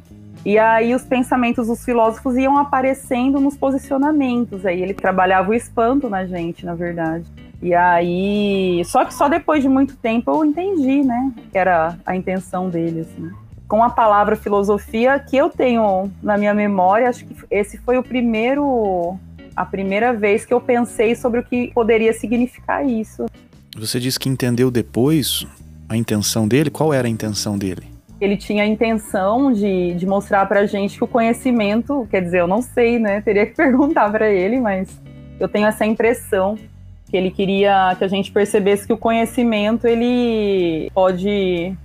E 0.45 0.57
aí 0.57 0.93
os 0.93 1.03
pensamentos 1.03 1.67
dos 1.67 1.83
filósofos 1.83 2.37
iam 2.37 2.57
aparecendo 2.57 3.39
nos 3.39 3.57
posicionamentos. 3.57 4.65
Aí 4.65 4.81
ele 4.81 4.93
trabalhava 4.93 5.51
o 5.51 5.53
espanto 5.53 6.09
na 6.09 6.25
gente, 6.25 6.65
na 6.65 6.75
verdade. 6.75 7.25
E 7.61 7.73
aí, 7.73 8.81
só 8.85 9.03
que 9.03 9.13
só 9.13 9.27
depois 9.27 9.61
de 9.61 9.67
muito 9.67 9.97
tempo 9.97 10.31
eu 10.31 10.45
entendi, 10.45 11.03
né, 11.03 11.33
que 11.51 11.57
era 11.57 11.97
a 12.05 12.15
intenção 12.15 12.69
dele, 12.69 13.01
assim. 13.01 13.29
Com 13.69 13.83
a 13.83 13.89
palavra 13.91 14.35
filosofia 14.35 15.19
que 15.19 15.37
eu 15.37 15.47
tenho 15.47 16.11
na 16.23 16.39
minha 16.39 16.55
memória, 16.55 17.07
acho 17.07 17.23
que 17.23 17.35
esse 17.51 17.77
foi 17.77 17.99
o 17.99 18.03
primeiro 18.03 19.15
a 19.55 19.63
primeira 19.63 20.11
vez 20.11 20.43
que 20.43 20.51
eu 20.51 20.59
pensei 20.59 21.13
sobre 21.13 21.41
o 21.41 21.43
que 21.43 21.71
poderia 21.71 22.11
significar 22.11 22.83
isso. 22.83 23.27
Você 23.77 23.99
disse 23.99 24.19
que 24.19 24.27
entendeu 24.27 24.71
depois 24.71 25.45
a 25.87 25.95
intenção 25.95 26.47
dele. 26.47 26.71
Qual 26.71 26.91
era 26.91 27.07
a 27.07 27.11
intenção 27.11 27.59
dele? 27.59 27.83
Ele 28.19 28.35
tinha 28.35 28.63
a 28.63 28.65
intenção 28.65 29.53
de, 29.53 29.93
de 29.93 30.05
mostrar 30.07 30.47
pra 30.47 30.65
gente 30.65 30.97
que 30.97 31.03
o 31.03 31.07
conhecimento, 31.07 32.07
quer 32.09 32.23
dizer, 32.23 32.39
eu 32.39 32.47
não 32.47 32.63
sei, 32.63 32.97
né? 32.97 33.21
Teria 33.25 33.45
que 33.45 33.55
perguntar 33.55 34.09
para 34.11 34.31
ele, 34.31 34.59
mas 34.59 34.89
eu 35.39 35.47
tenho 35.47 35.67
essa 35.67 35.85
impressão 35.85 36.57
que 37.07 37.15
ele 37.15 37.29
queria 37.29 37.95
que 37.97 38.03
a 38.03 38.07
gente 38.07 38.31
percebesse 38.31 38.87
que 38.87 38.93
o 38.93 38.97
conhecimento 38.97 39.85
ele 39.85 40.89
pode 40.91 41.75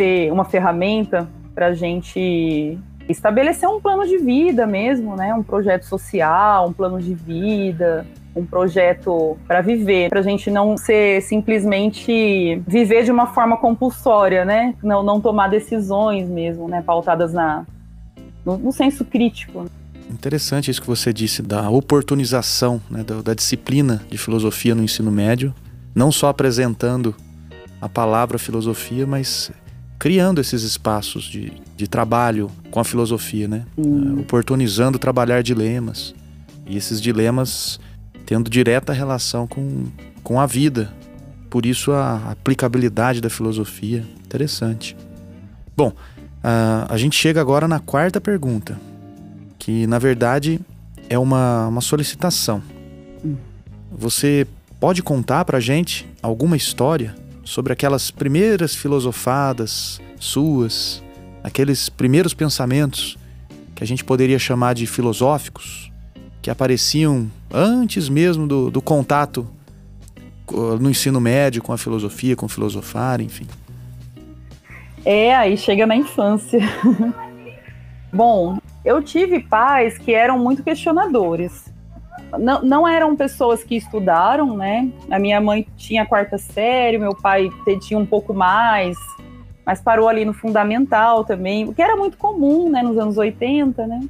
ser 0.00 0.32
uma 0.32 0.46
ferramenta 0.46 1.28
para 1.54 1.66
a 1.66 1.74
gente 1.74 2.78
estabelecer 3.06 3.68
um 3.68 3.78
plano 3.78 4.06
de 4.06 4.16
vida 4.16 4.66
mesmo, 4.66 5.14
né? 5.14 5.34
Um 5.34 5.42
projeto 5.42 5.84
social, 5.84 6.68
um 6.68 6.72
plano 6.72 6.98
de 6.98 7.12
vida, 7.12 8.06
um 8.34 8.46
projeto 8.46 9.36
para 9.46 9.60
viver, 9.60 10.08
para 10.08 10.20
a 10.20 10.22
gente 10.22 10.50
não 10.50 10.78
ser 10.78 11.20
simplesmente 11.20 12.62
viver 12.66 13.04
de 13.04 13.10
uma 13.10 13.26
forma 13.26 13.58
compulsória, 13.58 14.42
né? 14.42 14.74
Não, 14.82 15.02
não 15.02 15.20
tomar 15.20 15.48
decisões 15.48 16.26
mesmo, 16.28 16.66
né? 16.66 16.80
Pautadas 16.80 17.34
na, 17.34 17.66
no, 18.42 18.56
no 18.56 18.72
senso 18.72 19.04
crítico. 19.04 19.66
Interessante 20.08 20.70
isso 20.70 20.80
que 20.80 20.86
você 20.86 21.12
disse 21.12 21.42
da 21.42 21.68
oportunização, 21.68 22.80
né, 22.90 23.04
da, 23.04 23.22
da 23.22 23.34
disciplina 23.34 24.02
de 24.10 24.18
filosofia 24.18 24.74
no 24.74 24.82
ensino 24.82 25.10
médio, 25.10 25.54
não 25.94 26.10
só 26.10 26.28
apresentando 26.28 27.14
a 27.80 27.88
palavra 27.88 28.36
filosofia, 28.36 29.06
mas 29.06 29.52
criando 30.00 30.40
esses 30.40 30.62
espaços 30.62 31.24
de, 31.24 31.52
de 31.76 31.86
trabalho 31.86 32.50
com 32.70 32.80
a 32.80 32.84
filosofia, 32.84 33.46
né? 33.46 33.66
Uh, 33.76 34.20
oportunizando 34.20 34.98
trabalhar 34.98 35.42
dilemas. 35.42 36.14
E 36.66 36.74
esses 36.74 37.02
dilemas 37.02 37.78
tendo 38.24 38.48
direta 38.48 38.94
relação 38.94 39.46
com, 39.46 39.84
com 40.24 40.40
a 40.40 40.46
vida. 40.46 40.90
Por 41.50 41.66
isso 41.66 41.92
a 41.92 42.30
aplicabilidade 42.30 43.20
da 43.20 43.28
filosofia. 43.28 44.02
Interessante. 44.24 44.96
Bom, 45.76 45.88
uh, 45.88 46.86
a 46.88 46.96
gente 46.96 47.14
chega 47.14 47.38
agora 47.38 47.68
na 47.68 47.78
quarta 47.78 48.22
pergunta, 48.22 48.80
que 49.58 49.86
na 49.86 49.98
verdade 49.98 50.58
é 51.10 51.18
uma, 51.18 51.66
uma 51.66 51.82
solicitação. 51.82 52.62
Você 53.92 54.46
pode 54.78 55.02
contar 55.02 55.44
pra 55.44 55.60
gente 55.60 56.08
alguma 56.22 56.56
história 56.56 57.14
sobre 57.44 57.72
aquelas 57.72 58.10
primeiras 58.10 58.74
filosofadas 58.74 60.00
suas, 60.18 61.02
aqueles 61.42 61.88
primeiros 61.88 62.34
pensamentos 62.34 63.16
que 63.74 63.82
a 63.82 63.86
gente 63.86 64.04
poderia 64.04 64.38
chamar 64.38 64.74
de 64.74 64.86
filosóficos? 64.86 65.90
que 66.42 66.50
apareciam 66.50 67.30
antes 67.52 68.08
mesmo 68.08 68.46
do, 68.46 68.70
do 68.70 68.80
contato 68.80 69.46
no 70.80 70.90
ensino 70.90 71.20
médio 71.20 71.62
com 71.62 71.72
a 71.72 71.78
filosofia, 71.78 72.34
com 72.34 72.48
filosofar, 72.48 73.20
enfim. 73.20 73.46
É, 75.04 75.34
aí 75.34 75.56
chega 75.56 75.86
na 75.86 75.94
infância. 75.94 76.60
Bom, 78.12 78.58
eu 78.84 79.00
tive 79.00 79.40
pais 79.40 79.96
que 79.96 80.12
eram 80.12 80.38
muito 80.38 80.64
questionadores. 80.64 81.72
Não, 82.38 82.62
não 82.62 82.88
eram 82.88 83.16
pessoas 83.16 83.62
que 83.64 83.76
estudaram, 83.76 84.56
né? 84.56 84.90
A 85.10 85.18
minha 85.18 85.40
mãe 85.40 85.66
tinha 85.76 86.06
quarta 86.06 86.38
série, 86.38 86.98
meu 86.98 87.14
pai 87.14 87.48
tinha 87.80 87.98
um 87.98 88.06
pouco 88.06 88.32
mais, 88.34 88.96
mas 89.64 89.80
parou 89.80 90.08
ali 90.08 90.24
no 90.24 90.32
fundamental 90.32 91.24
também, 91.24 91.64
o 91.64 91.74
que 91.74 91.82
era 91.82 91.96
muito 91.96 92.16
comum, 92.16 92.68
né, 92.68 92.82
nos 92.82 92.98
anos 92.98 93.18
80, 93.18 93.86
né? 93.86 94.00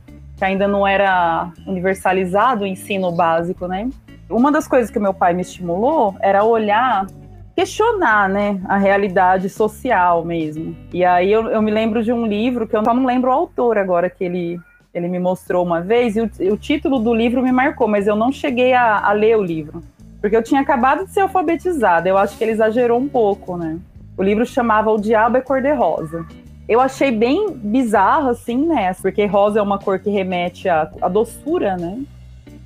que 0.41 0.45
ainda 0.47 0.67
não 0.67 0.89
era 0.89 1.53
universalizado 1.67 2.65
o 2.65 2.67
ensino 2.67 3.13
básico, 3.13 3.69
né? 3.69 3.91
Uma 4.27 4.51
das 4.51 4.67
coisas 4.67 4.91
que 4.91 4.99
meu 4.99 5.13
pai 5.13 5.35
me 5.35 5.43
estimulou 5.43 6.17
era 6.19 6.43
olhar, 6.43 7.07
questionar, 7.55 8.27
né, 8.27 8.59
a 8.67 8.79
realidade 8.79 9.51
social 9.51 10.25
mesmo. 10.25 10.75
E 10.95 11.05
aí 11.05 11.31
eu, 11.31 11.51
eu 11.51 11.61
me 11.61 11.71
lembro 11.71 12.03
de 12.03 12.11
um 12.11 12.25
livro 12.25 12.67
que 12.67 12.75
eu 12.75 12.83
só 12.83 12.95
não 12.95 13.05
lembro 13.05 13.29
o 13.29 13.35
autor 13.35 13.77
agora 13.77 14.09
que 14.09 14.25
ele 14.25 14.59
ele 14.93 15.09
me 15.09 15.19
mostrou 15.19 15.65
uma 15.65 15.81
vez 15.81 16.17
e 16.17 16.21
o, 16.21 16.31
o 16.53 16.57
título 16.57 16.99
do 16.99 17.15
livro 17.15 17.43
me 17.43 17.53
marcou, 17.53 17.87
mas 17.87 18.07
eu 18.07 18.17
não 18.17 18.33
cheguei 18.33 18.73
a, 18.73 18.99
a 18.99 19.13
ler 19.13 19.37
o 19.37 19.43
livro 19.43 19.83
porque 20.21 20.37
eu 20.37 20.43
tinha 20.43 20.61
acabado 20.61 21.07
de 21.07 21.13
ser 21.13 21.21
alfabetizada. 21.21 22.07
Eu 22.07 22.19
acho 22.19 22.37
que 22.37 22.45
ele 22.45 22.51
exagerou 22.51 23.01
um 23.01 23.09
pouco, 23.09 23.57
né? 23.57 23.79
O 24.19 24.23
livro 24.23 24.45
chamava 24.45 24.91
O 24.91 25.01
Diabo 25.01 25.39
é 25.39 25.41
Cor-de-Rosa 25.41 26.27
eu 26.71 26.81
achei 26.81 27.11
bem 27.11 27.51
bizarro, 27.53 28.29
assim, 28.29 28.65
né? 28.65 28.95
Porque 28.95 29.27
rosa 29.27 29.59
é 29.59 29.63
uma 29.63 29.77
cor 29.77 29.99
que 29.99 30.09
remete 30.09 30.69
à, 30.69 30.89
à 31.03 31.09
doçura, 31.09 31.77
né? 31.77 32.01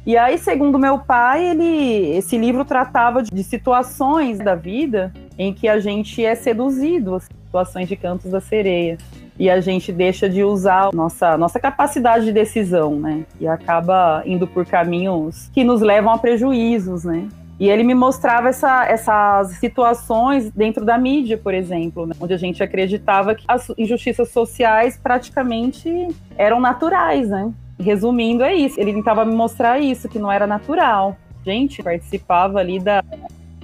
E 0.05 0.15
aí, 0.15 0.37
segundo 0.37 0.79
meu 0.79 0.99
pai, 0.99 1.43
ele, 1.43 2.15
esse 2.15 2.37
livro 2.37 2.67
tratava 2.67 3.23
de, 3.23 3.31
de 3.31 3.43
situações 3.43 4.39
da 4.39 4.55
vida 4.55 5.11
em 5.39 5.55
que 5.55 5.67
a 5.67 5.81
gente 5.81 6.23
é 6.23 6.35
seduzido, 6.35 7.19
situações 7.19 7.89
de 7.89 7.97
cantos 7.97 8.31
da 8.31 8.43
sereia. 8.43 8.99
E 9.39 9.51
a 9.51 9.61
gente 9.61 9.91
deixa 9.91 10.29
de 10.29 10.45
usar 10.45 10.93
nossa, 10.93 11.37
nossa 11.37 11.59
capacidade 11.59 12.25
de 12.25 12.33
decisão, 12.33 12.99
né? 12.99 13.25
E 13.41 13.47
acaba 13.47 14.23
indo 14.25 14.47
por 14.47 14.65
caminhos 14.65 15.51
que 15.53 15.65
nos 15.65 15.81
levam 15.81 16.13
a 16.13 16.19
prejuízos, 16.19 17.05
né? 17.05 17.29
E 17.59 17.69
ele 17.69 17.85
me 17.85 17.95
mostrava 17.95 18.49
essa, 18.49 18.85
essas 18.87 19.53
situações 19.59 20.51
dentro 20.51 20.85
da 20.85 20.99
mídia, 20.99 21.39
por 21.39 21.55
exemplo, 21.55 22.05
né? 22.05 22.15
onde 22.21 22.35
a 22.35 22.37
gente 22.37 22.63
acreditava 22.63 23.35
que 23.35 23.45
as 23.47 23.71
injustiças 23.79 24.31
sociais 24.31 24.99
praticamente 25.01 26.09
eram 26.37 26.61
naturais, 26.61 27.29
né? 27.29 27.53
Resumindo, 27.79 28.43
é 28.43 28.55
isso. 28.55 28.81
Ele 28.81 28.93
tentava 28.93 29.25
me 29.25 29.35
mostrar 29.35 29.79
isso, 29.79 30.09
que 30.09 30.19
não 30.19 30.31
era 30.31 30.47
natural. 30.47 31.17
Gente, 31.45 31.83
participava 31.83 32.59
ali 32.59 32.81
da 32.81 33.05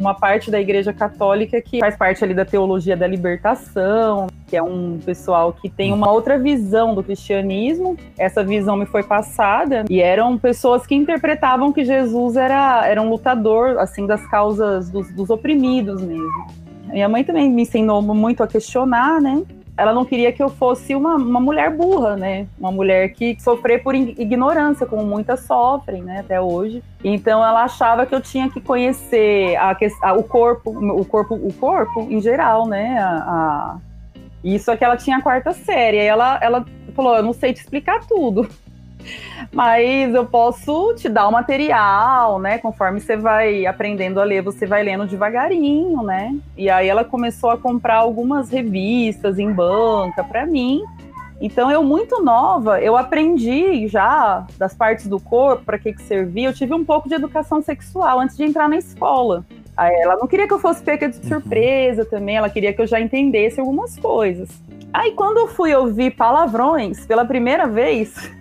uma 0.01 0.15
parte 0.15 0.51
da 0.51 0.59
Igreja 0.59 0.95
Católica 0.95 1.61
que 1.61 1.79
faz 1.79 1.95
parte 1.95 2.25
ali 2.25 2.33
da 2.33 2.45
teologia 2.45 2.97
da 2.97 3.07
libertação, 3.07 4.29
que 4.47 4.57
é 4.57 4.63
um 4.63 4.99
pessoal 4.99 5.53
que 5.53 5.69
tem 5.69 5.93
uma 5.93 6.11
outra 6.11 6.39
visão 6.39 6.95
do 6.95 7.03
cristianismo. 7.03 7.97
Essa 8.19 8.43
visão 8.43 8.77
me 8.77 8.87
foi 8.87 9.03
passada 9.03 9.85
e 9.91 10.01
eram 10.01 10.39
pessoas 10.39 10.87
que 10.87 10.95
interpretavam 10.95 11.71
que 11.71 11.85
Jesus 11.85 12.37
era, 12.37 12.87
era 12.89 13.03
um 13.03 13.11
lutador 13.11 13.79
assim 13.79 14.07
das 14.07 14.27
causas 14.29 14.91
dos, 14.91 15.13
dos 15.13 15.29
oprimidos 15.29 16.01
mesmo. 16.03 16.47
Minha 16.87 17.09
mãe 17.09 17.23
também 17.23 17.49
me 17.51 17.63
ensinou 17.63 18.01
muito 18.03 18.43
a 18.43 18.49
questionar, 18.49 19.21
né? 19.21 19.43
Ela 19.81 19.95
não 19.95 20.05
queria 20.05 20.31
que 20.31 20.43
eu 20.43 20.51
fosse 20.51 20.95
uma, 20.95 21.17
uma 21.17 21.41
mulher 21.41 21.75
burra, 21.75 22.15
né? 22.15 22.47
Uma 22.59 22.71
mulher 22.71 23.15
que 23.15 23.35
sofrer 23.41 23.83
por 23.83 23.95
ignorância, 23.95 24.87
como 24.87 25.07
muitas 25.07 25.41
sofrem, 25.41 26.03
né? 26.03 26.21
Até 26.21 26.39
hoje. 26.39 26.83
Então 27.03 27.43
ela 27.43 27.65
achava 27.65 28.05
que 28.05 28.15
eu 28.15 28.21
tinha 28.21 28.51
que 28.51 28.61
conhecer 28.61 29.57
a, 29.57 29.75
a, 30.03 30.13
o 30.13 30.23
corpo, 30.23 30.71
o 30.71 31.05
corpo, 31.07 31.35
o 31.35 31.51
corpo 31.55 32.03
em 32.11 32.21
geral, 32.21 32.67
né? 32.69 32.99
A, 32.99 33.09
a, 33.09 33.79
isso 34.45 34.71
é 34.71 34.77
que 34.77 34.85
ela 34.85 34.99
tinha 34.99 35.17
a 35.17 35.23
quarta 35.23 35.53
série. 35.55 35.99
Aí 35.99 36.07
ela, 36.07 36.39
ela 36.43 36.67
falou: 36.95 37.17
Eu 37.17 37.23
não 37.23 37.33
sei 37.33 37.55
te 37.55 37.61
explicar 37.61 38.07
tudo. 38.07 38.47
Mas 39.53 40.15
eu 40.15 40.25
posso 40.27 40.95
te 40.95 41.09
dar 41.09 41.29
o 41.29 41.33
material, 41.33 42.39
né? 42.39 42.59
Conforme 42.59 43.01
você 43.01 43.17
vai 43.17 43.67
aprendendo 43.67 44.21
a 44.21 44.25
ler, 44.25 44.43
você 44.43 44.67
vai 44.67 44.83
lendo 44.83 45.07
devagarinho, 45.07 46.03
né? 46.03 46.37
E 46.57 46.71
aí 46.71 46.89
ela 46.89 47.05
começou 47.05 47.51
a 47.51 47.59
comprar 47.59 47.97
algumas 47.97 48.51
revistas 48.51 49.39
em 49.39 49.53
banca 49.53 50.23
para 50.23 50.47
mim. 50.47 50.83
Então 51.41 51.71
eu 51.71 51.83
muito 51.83 52.23
nova, 52.23 52.81
eu 52.83 52.97
aprendi 52.97 53.89
já 53.89 54.47
das 54.59 54.75
partes 54.75 55.07
do 55.07 55.19
corpo, 55.19 55.65
para 55.65 55.79
que 55.79 55.95
que 55.95 56.03
servia. 56.03 56.49
Eu 56.49 56.53
tive 56.53 56.75
um 56.75 56.85
pouco 56.85 57.09
de 57.09 57.15
educação 57.15 57.63
sexual 57.63 58.21
antes 58.21 58.37
de 58.37 58.45
entrar 58.45 58.69
na 58.69 58.77
escola. 58.77 59.45
Ela 59.77 60.17
não 60.17 60.27
queria 60.27 60.47
que 60.47 60.53
eu 60.53 60.59
fosse 60.59 60.83
pega 60.83 61.09
de 61.09 61.17
uhum. 61.17 61.29
surpresa 61.29 62.05
também, 62.05 62.37
ela 62.37 62.51
queria 62.51 62.73
que 62.73 62.83
eu 62.83 62.87
já 62.87 63.01
entendesse 63.01 63.59
algumas 63.59 63.99
coisas. 63.99 64.51
Aí 64.93 65.13
quando 65.13 65.39
eu 65.39 65.49
fui 65.49 65.75
ouvir 65.75 66.11
palavrões 66.11 67.07
pela 67.07 67.25
primeira 67.25 67.67
vez, 67.67 68.15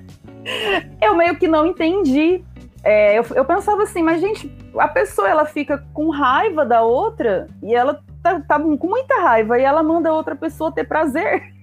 eu 1.02 1.16
meio 1.16 1.38
que 1.38 1.48
não 1.48 1.66
entendi. 1.66 2.44
É, 2.84 3.20
eu, 3.20 3.26
eu 3.36 3.46
pensava 3.46 3.84
assim, 3.84 4.02
mas 4.02 4.22
gente, 4.22 4.52
a 4.78 4.88
pessoa 4.88 5.28
ela 5.28 5.46
fica 5.46 5.84
com 5.94 6.10
raiva 6.10 6.66
da 6.66 6.82
outra 6.82 7.48
e 7.62 7.74
ela 7.76 8.02
tá, 8.24 8.40
tá 8.40 8.60
com 8.60 8.88
muita 8.88 9.22
raiva 9.22 9.60
e 9.60 9.64
ela 9.64 9.84
manda 9.84 10.14
outra 10.14 10.36
pessoa 10.36 10.72
ter 10.72 10.86
prazer. 10.86 11.44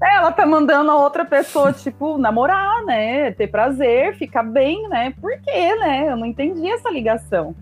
Ela 0.00 0.30
tá 0.30 0.46
mandando 0.46 0.88
a 0.88 0.96
outra 0.96 1.24
pessoa, 1.24 1.72
tipo, 1.72 2.16
namorar, 2.16 2.84
né? 2.84 3.32
Ter 3.32 3.48
prazer, 3.48 4.14
ficar 4.14 4.44
bem, 4.44 4.88
né? 4.88 5.12
Por 5.20 5.32
quê, 5.40 5.74
né? 5.74 6.12
Eu 6.12 6.16
não 6.16 6.26
entendi 6.26 6.70
essa 6.70 6.88
ligação. 6.88 7.56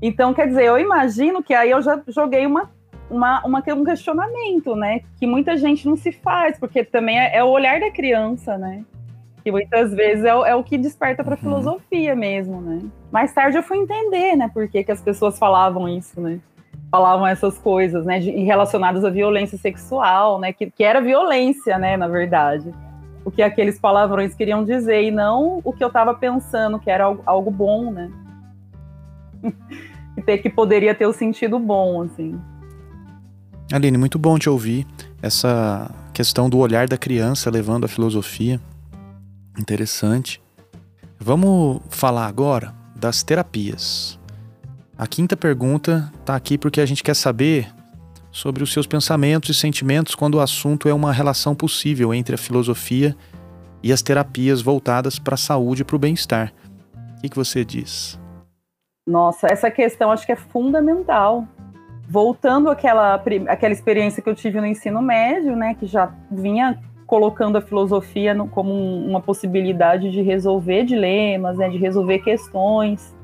Então, 0.00 0.32
quer 0.32 0.46
dizer, 0.46 0.66
eu 0.66 0.78
imagino 0.78 1.42
que 1.42 1.52
aí 1.52 1.70
eu 1.70 1.82
já 1.82 2.00
joguei 2.06 2.46
uma, 2.46 2.70
uma, 3.10 3.44
uma, 3.44 3.64
um 3.74 3.84
questionamento, 3.84 4.76
né? 4.76 5.00
Que 5.18 5.26
muita 5.26 5.56
gente 5.56 5.88
não 5.88 5.96
se 5.96 6.12
faz, 6.12 6.56
porque 6.56 6.84
também 6.84 7.18
é, 7.18 7.38
é 7.38 7.42
o 7.42 7.48
olhar 7.48 7.80
da 7.80 7.90
criança, 7.90 8.56
né? 8.56 8.84
Que 9.44 9.52
muitas 9.52 9.92
vezes 9.92 10.24
é, 10.24 10.34
o, 10.34 10.44
é 10.44 10.54
o 10.54 10.64
que 10.64 10.78
desperta 10.78 11.22
para 11.22 11.34
a 11.34 11.36
uhum. 11.36 11.42
filosofia 11.42 12.16
mesmo, 12.16 12.60
né? 12.60 12.80
Mais 13.12 13.32
tarde 13.32 13.58
eu 13.58 13.62
fui 13.62 13.76
entender, 13.76 14.34
né? 14.34 14.50
Por 14.52 14.66
que, 14.66 14.82
que 14.82 14.90
as 14.90 15.02
pessoas 15.02 15.38
falavam 15.38 15.88
isso, 15.88 16.20
né? 16.20 16.40
falavam 16.94 17.26
essas 17.26 17.58
coisas, 17.58 18.06
né, 18.06 18.20
de, 18.20 18.30
relacionadas 18.30 19.04
à 19.04 19.10
violência 19.10 19.58
sexual, 19.58 20.38
né, 20.38 20.52
que, 20.52 20.70
que 20.70 20.84
era 20.84 21.00
violência, 21.00 21.76
né, 21.76 21.96
na 21.96 22.06
verdade. 22.06 22.72
O 23.24 23.32
que 23.32 23.42
aqueles 23.42 23.80
palavrões 23.80 24.32
queriam 24.32 24.64
dizer 24.64 25.02
e 25.02 25.10
não 25.10 25.60
o 25.64 25.72
que 25.72 25.82
eu 25.82 25.88
estava 25.88 26.14
pensando, 26.14 26.78
que 26.78 26.88
era 26.88 27.06
algo, 27.06 27.22
algo 27.26 27.50
bom, 27.50 27.90
né? 27.90 28.12
e 30.16 30.22
ter 30.22 30.38
que 30.38 30.48
poderia 30.48 30.94
ter 30.94 31.06
o 31.06 31.12
sentido 31.12 31.58
bom, 31.58 32.02
assim. 32.02 32.38
Aline, 33.72 33.98
muito 33.98 34.16
bom 34.16 34.38
te 34.38 34.48
ouvir. 34.48 34.86
Essa 35.20 35.90
questão 36.12 36.48
do 36.48 36.58
olhar 36.58 36.86
da 36.86 36.96
criança 36.96 37.50
levando 37.50 37.86
a 37.86 37.88
filosofia. 37.88 38.60
Interessante. 39.58 40.42
Vamos 41.18 41.80
falar 41.88 42.26
agora 42.26 42.74
das 42.94 43.22
terapias. 43.22 44.18
A 44.96 45.06
quinta 45.06 45.36
pergunta 45.36 46.12
está 46.20 46.36
aqui 46.36 46.56
porque 46.56 46.80
a 46.80 46.86
gente 46.86 47.02
quer 47.02 47.14
saber 47.14 47.72
sobre 48.30 48.62
os 48.62 48.72
seus 48.72 48.86
pensamentos 48.86 49.50
e 49.50 49.54
sentimentos 49.54 50.14
quando 50.14 50.34
o 50.34 50.40
assunto 50.40 50.88
é 50.88 50.94
uma 50.94 51.12
relação 51.12 51.54
possível 51.54 52.12
entre 52.12 52.34
a 52.34 52.38
filosofia 52.38 53.16
e 53.82 53.92
as 53.92 54.02
terapias 54.02 54.60
voltadas 54.60 55.18
para 55.18 55.34
a 55.34 55.38
saúde 55.38 55.82
e 55.82 55.84
para 55.84 55.96
o 55.96 55.98
bem-estar. 55.98 56.52
O 57.16 57.20
que, 57.20 57.28
que 57.28 57.36
você 57.36 57.64
diz? 57.64 58.18
Nossa, 59.06 59.46
essa 59.46 59.70
questão 59.70 60.10
acho 60.10 60.26
que 60.26 60.32
é 60.32 60.36
fundamental. 60.36 61.46
Voltando 62.08 62.70
àquela, 62.70 63.14
àquela 63.14 63.72
experiência 63.72 64.22
que 64.22 64.28
eu 64.28 64.34
tive 64.34 64.60
no 64.60 64.66
ensino 64.66 65.00
médio, 65.00 65.54
né, 65.54 65.74
que 65.74 65.86
já 65.86 66.12
vinha 66.30 66.78
colocando 67.14 67.56
a 67.56 67.60
filosofia 67.60 68.34
no, 68.34 68.48
como 68.48 68.74
uma 68.74 69.20
possibilidade 69.20 70.10
de 70.10 70.20
resolver 70.20 70.82
dilemas, 70.82 71.56
né, 71.56 71.68
de 71.68 71.78
resolver 71.78 72.18
questões. 72.18 73.14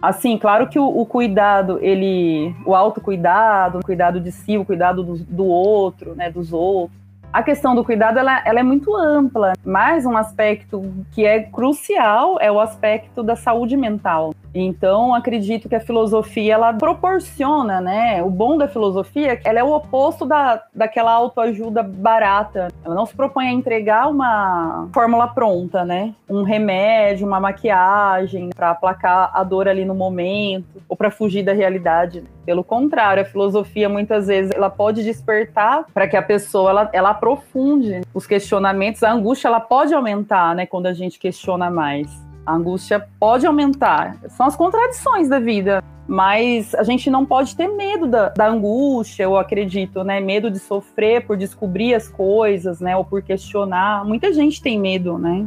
Assim, 0.00 0.38
claro 0.38 0.68
que 0.68 0.78
o, 0.78 0.86
o, 0.86 1.04
cuidado, 1.04 1.80
ele, 1.82 2.54
o 2.64 2.72
autocuidado, 2.72 3.80
o 3.80 3.84
cuidado 3.84 4.20
de 4.20 4.30
si, 4.30 4.56
o 4.56 4.64
cuidado 4.64 5.02
do, 5.02 5.16
do 5.24 5.44
outro, 5.44 6.14
né, 6.14 6.30
dos 6.30 6.52
outros, 6.52 6.96
a 7.32 7.42
questão 7.42 7.74
do 7.74 7.82
cuidado 7.82 8.16
ela, 8.16 8.40
ela, 8.46 8.60
é 8.60 8.62
muito 8.62 8.94
ampla, 8.94 9.54
mas 9.64 10.06
um 10.06 10.16
aspecto 10.16 10.80
que 11.10 11.26
é 11.26 11.40
crucial 11.40 12.36
é 12.40 12.52
o 12.52 12.60
aspecto 12.60 13.24
da 13.24 13.34
saúde 13.34 13.76
mental. 13.76 14.32
Então, 14.58 15.14
acredito 15.14 15.68
que 15.68 15.74
a 15.74 15.80
filosofia 15.80 16.54
ela 16.54 16.72
proporciona, 16.72 17.78
né? 17.78 18.22
O 18.22 18.30
bom 18.30 18.56
da 18.56 18.66
filosofia, 18.66 19.38
ela 19.44 19.58
é 19.58 19.64
o 19.64 19.70
oposto 19.70 20.24
da, 20.24 20.62
daquela 20.74 21.12
autoajuda 21.12 21.82
barata. 21.82 22.68
Ela 22.82 22.94
não 22.94 23.04
se 23.04 23.14
propõe 23.14 23.48
a 23.48 23.52
entregar 23.52 24.08
uma 24.08 24.88
fórmula 24.94 25.28
pronta, 25.28 25.84
né? 25.84 26.14
Um 26.26 26.42
remédio, 26.42 27.26
uma 27.26 27.38
maquiagem 27.38 28.48
para 28.56 28.70
aplacar 28.70 29.30
a 29.34 29.44
dor 29.44 29.68
ali 29.68 29.84
no 29.84 29.94
momento 29.94 30.82
ou 30.88 30.96
para 30.96 31.10
fugir 31.10 31.44
da 31.44 31.52
realidade. 31.52 32.24
Pelo 32.46 32.64
contrário, 32.64 33.22
a 33.22 33.26
filosofia 33.26 33.90
muitas 33.90 34.28
vezes 34.28 34.52
ela 34.52 34.70
pode 34.70 35.04
despertar 35.04 35.84
para 35.92 36.08
que 36.08 36.16
a 36.16 36.22
pessoa 36.22 36.70
ela, 36.70 36.90
ela 36.94 37.10
aprofunde 37.10 38.00
os 38.14 38.26
questionamentos. 38.26 39.02
A 39.02 39.12
angústia 39.12 39.48
ela 39.48 39.60
pode 39.60 39.92
aumentar, 39.92 40.54
né, 40.54 40.64
quando 40.64 40.86
a 40.86 40.94
gente 40.94 41.18
questiona 41.18 41.68
mais. 41.70 42.25
A 42.46 42.54
angústia 42.54 43.06
pode 43.18 43.44
aumentar. 43.46 44.16
São 44.28 44.46
as 44.46 44.54
contradições 44.54 45.28
da 45.28 45.40
vida. 45.40 45.82
Mas 46.08 46.72
a 46.76 46.84
gente 46.84 47.10
não 47.10 47.26
pode 47.26 47.56
ter 47.56 47.66
medo 47.66 48.06
da, 48.06 48.28
da, 48.28 48.46
angústia, 48.48 49.24
eu 49.24 49.36
acredito, 49.36 50.04
né? 50.04 50.20
Medo 50.20 50.48
de 50.48 50.60
sofrer 50.60 51.26
por 51.26 51.36
descobrir 51.36 51.94
as 51.94 52.08
coisas, 52.08 52.80
né? 52.80 52.96
Ou 52.96 53.04
por 53.04 53.22
questionar. 53.22 54.04
Muita 54.04 54.32
gente 54.32 54.62
tem 54.62 54.78
medo, 54.78 55.18
né? 55.18 55.44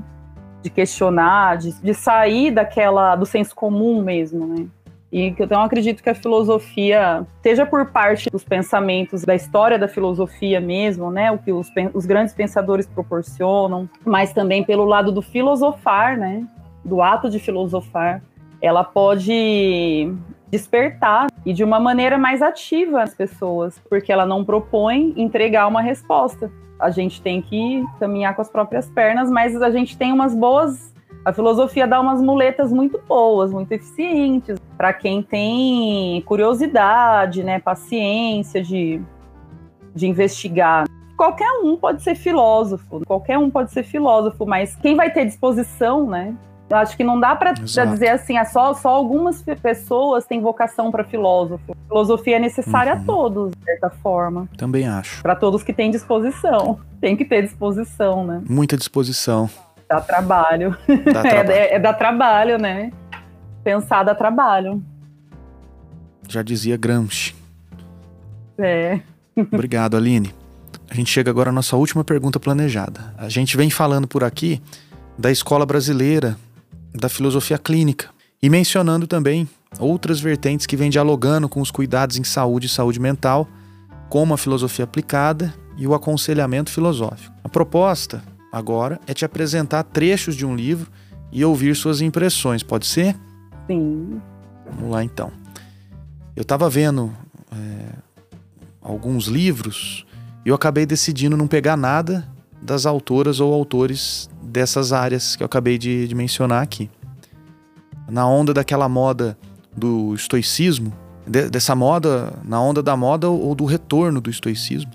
De 0.61 0.69
questionar, 0.69 1.57
de, 1.57 1.71
de 1.81 1.93
sair 1.93 2.51
daquela 2.51 3.15
do 3.15 3.25
senso 3.25 3.55
comum 3.55 4.01
mesmo, 4.01 4.45
né? 4.45 4.67
E 5.11 5.33
então 5.39 5.63
acredito 5.63 6.03
que 6.03 6.09
a 6.09 6.13
filosofia, 6.13 7.25
seja 7.41 7.65
por 7.65 7.87
parte 7.87 8.29
dos 8.29 8.43
pensamentos 8.43 9.23
da 9.23 9.33
história 9.33 9.79
da 9.79 9.87
filosofia 9.87 10.61
mesmo, 10.61 11.09
né, 11.09 11.31
o 11.31 11.39
que 11.39 11.51
os, 11.51 11.67
os 11.95 12.05
grandes 12.05 12.33
pensadores 12.33 12.85
proporcionam, 12.85 13.89
mas 14.05 14.33
também 14.33 14.63
pelo 14.63 14.85
lado 14.85 15.11
do 15.11 15.21
filosofar, 15.21 16.15
né, 16.15 16.45
do 16.89 17.01
ato 17.01 17.29
de 17.29 17.39
filosofar, 17.39 18.21
ela 18.61 18.83
pode 18.83 20.11
despertar 20.49 21.27
e 21.45 21.53
de 21.53 21.63
uma 21.63 21.79
maneira 21.79 22.17
mais 22.17 22.41
ativa 22.41 23.03
as 23.03 23.13
pessoas, 23.13 23.79
porque 23.89 24.11
ela 24.11 24.25
não 24.25 24.43
propõe 24.43 25.13
entregar 25.15 25.67
uma 25.67 25.81
resposta. 25.81 26.51
A 26.79 26.89
gente 26.89 27.21
tem 27.21 27.41
que 27.41 27.85
caminhar 27.99 28.35
com 28.35 28.41
as 28.41 28.49
próprias 28.49 28.89
pernas, 28.89 29.29
mas 29.29 29.61
a 29.61 29.69
gente 29.69 29.97
tem 29.97 30.11
umas 30.11 30.33
boas 30.33 30.93
a 31.23 31.33
filosofia 31.33 31.85
dá 31.85 31.99
umas 31.99 32.21
muletas 32.21 32.71
muito 32.71 32.99
boas, 33.07 33.51
muito 33.51 33.71
eficientes 33.71 34.57
para 34.77 34.93
quem 34.93 35.21
tem 35.21 36.21
curiosidade, 36.21 37.43
né, 37.43 37.59
paciência 37.59 38.63
de, 38.63 39.01
de 39.93 40.07
investigar. 40.07 40.85
Qualquer 41.17 41.51
um 41.61 41.75
pode 41.75 42.01
ser 42.01 42.15
filósofo, 42.15 43.01
qualquer 43.05 43.37
um 43.37 43.49
pode 43.49 43.71
ser 43.71 43.83
filósofo, 43.83 44.45
mas 44.45 44.75
quem 44.77 44.95
vai 44.95 45.11
ter 45.11 45.25
disposição, 45.25 46.07
né? 46.07 46.33
Eu 46.69 46.77
acho 46.77 46.95
que 46.95 47.03
não 47.03 47.19
dá 47.19 47.35
para 47.35 47.53
dizer 47.53 48.09
assim, 48.09 48.37
é 48.37 48.45
só, 48.45 48.73
só 48.75 48.89
algumas 48.89 49.41
pessoas 49.41 50.25
têm 50.25 50.39
vocação 50.39 50.91
para 50.91 51.03
filósofo. 51.03 51.75
Filosofia 51.87 52.35
é 52.35 52.39
necessária 52.39 52.93
uhum. 52.93 53.01
a 53.01 53.05
todos, 53.05 53.51
de 53.51 53.63
certa 53.63 53.89
forma. 53.89 54.47
Também 54.55 54.87
acho. 54.87 55.23
Para 55.23 55.35
todos 55.35 55.63
que 55.63 55.73
têm 55.73 55.89
disposição. 55.89 56.79
Tem 57.01 57.17
que 57.17 57.25
ter 57.25 57.41
disposição, 57.41 58.23
né? 58.23 58.43
Muita 58.47 58.77
disposição. 58.77 59.49
Dá 59.89 59.99
trabalho. 59.99 60.77
Dá 61.11 61.21
trabalho. 61.23 61.51
é, 61.51 61.73
é, 61.73 61.79
dá 61.79 61.91
trabalho, 61.91 62.59
né? 62.59 62.91
Pensar 63.63 64.03
dá 64.03 64.13
trabalho. 64.13 64.83
Já 66.27 66.43
dizia 66.43 66.77
Gramsci. 66.77 67.35
É. 68.59 68.99
Obrigado, 69.35 69.97
Aline. 69.97 70.35
A 70.87 70.93
gente 70.93 71.09
chega 71.09 71.31
agora 71.31 71.49
à 71.49 71.53
nossa 71.53 71.75
última 71.75 72.03
pergunta 72.03 72.39
planejada. 72.39 73.13
A 73.17 73.27
gente 73.27 73.57
vem 73.57 73.71
falando 73.71 74.07
por 74.07 74.23
aqui 74.23 74.61
da 75.17 75.31
escola 75.31 75.65
brasileira 75.65 76.37
da 76.93 77.09
filosofia 77.09 77.57
clínica 77.57 78.09
e 78.41 78.49
mencionando 78.49 79.05
também 79.07 79.47
outras 79.79 80.19
vertentes 80.19 80.65
que 80.65 80.77
vêm 80.77 80.89
dialogando 80.89 81.47
com 81.47 81.61
os 81.61 81.71
cuidados 81.71 82.17
em 82.17 82.23
saúde 82.23 82.67
e 82.67 82.69
saúde 82.69 82.99
mental, 82.99 83.47
como 84.09 84.33
a 84.33 84.37
filosofia 84.37 84.85
aplicada 84.85 85.53
e 85.77 85.85
o 85.85 85.93
aconselhamento 85.93 86.71
filosófico. 86.71 87.33
A 87.43 87.49
proposta 87.49 88.23
agora 88.51 88.99
é 89.05 89.13
te 89.13 89.25
apresentar 89.25 89.83
trechos 89.83 90.35
de 90.35 90.45
um 90.45 90.55
livro 90.55 90.89
e 91.31 91.45
ouvir 91.45 91.75
suas 91.75 92.01
impressões, 92.01 92.63
pode 92.63 92.87
ser? 92.87 93.15
Sim. 93.67 94.19
Vamos 94.65 94.91
lá 94.91 95.03
então. 95.03 95.31
Eu 96.35 96.41
estava 96.41 96.69
vendo 96.69 97.13
é, 97.51 97.85
alguns 98.81 99.25
livros 99.25 100.05
e 100.45 100.49
eu 100.49 100.55
acabei 100.55 100.85
decidindo 100.85 101.37
não 101.37 101.47
pegar 101.47 101.77
nada 101.77 102.27
das 102.61 102.85
autoras 102.85 103.39
ou 103.39 103.53
autores 103.53 104.29
dessas 104.41 104.91
áreas 104.91 105.35
que 105.35 105.43
eu 105.43 105.45
acabei 105.45 105.77
de, 105.77 106.07
de 106.07 106.15
mencionar 106.15 106.63
aqui. 106.63 106.89
Na 108.09 108.27
onda 108.27 108.53
daquela 108.53 108.89
moda 108.89 109.37
do 109.75 110.15
estoicismo, 110.15 110.91
de, 111.25 111.49
dessa 111.49 111.75
moda, 111.75 112.33
na 112.43 112.61
onda 112.61 112.81
da 112.81 112.97
moda 112.97 113.29
ou 113.29 113.53
do 113.53 113.65
retorno 113.65 114.19
do 114.19 114.29
estoicismo, 114.29 114.91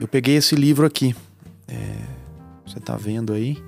eu 0.00 0.06
peguei 0.06 0.36
esse 0.36 0.54
livro 0.54 0.86
aqui, 0.86 1.16
é, 1.66 1.74
você 2.64 2.78
está 2.78 2.96
vendo 2.96 3.32
aí? 3.32 3.58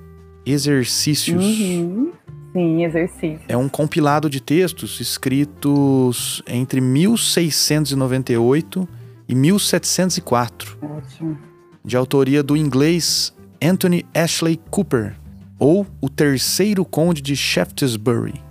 Exercícios. 0.46 1.44
Uhum. 1.44 2.12
Sim, 2.53 2.85
exercícios. 2.85 3.42
É 3.48 3.57
um 3.57 3.68
compilado 3.68 4.31
de 4.31 4.40
textos 4.40 5.00
escritos 5.00 6.42
entre 6.46 6.81
1698 6.81 8.88
e 9.29 9.35
1704. 9.35 10.79
Ótimo. 10.83 11.49
De 11.84 11.96
autoria 11.96 12.42
do 12.42 12.56
inglês 12.56 13.32
Anthony 13.62 14.06
Ashley 14.14 14.58
Cooper, 14.70 15.16
ou 15.58 15.86
o 16.00 16.08
terceiro 16.08 16.84
conde 16.84 17.20
de 17.20 17.36
Shaftesbury. 17.36 18.42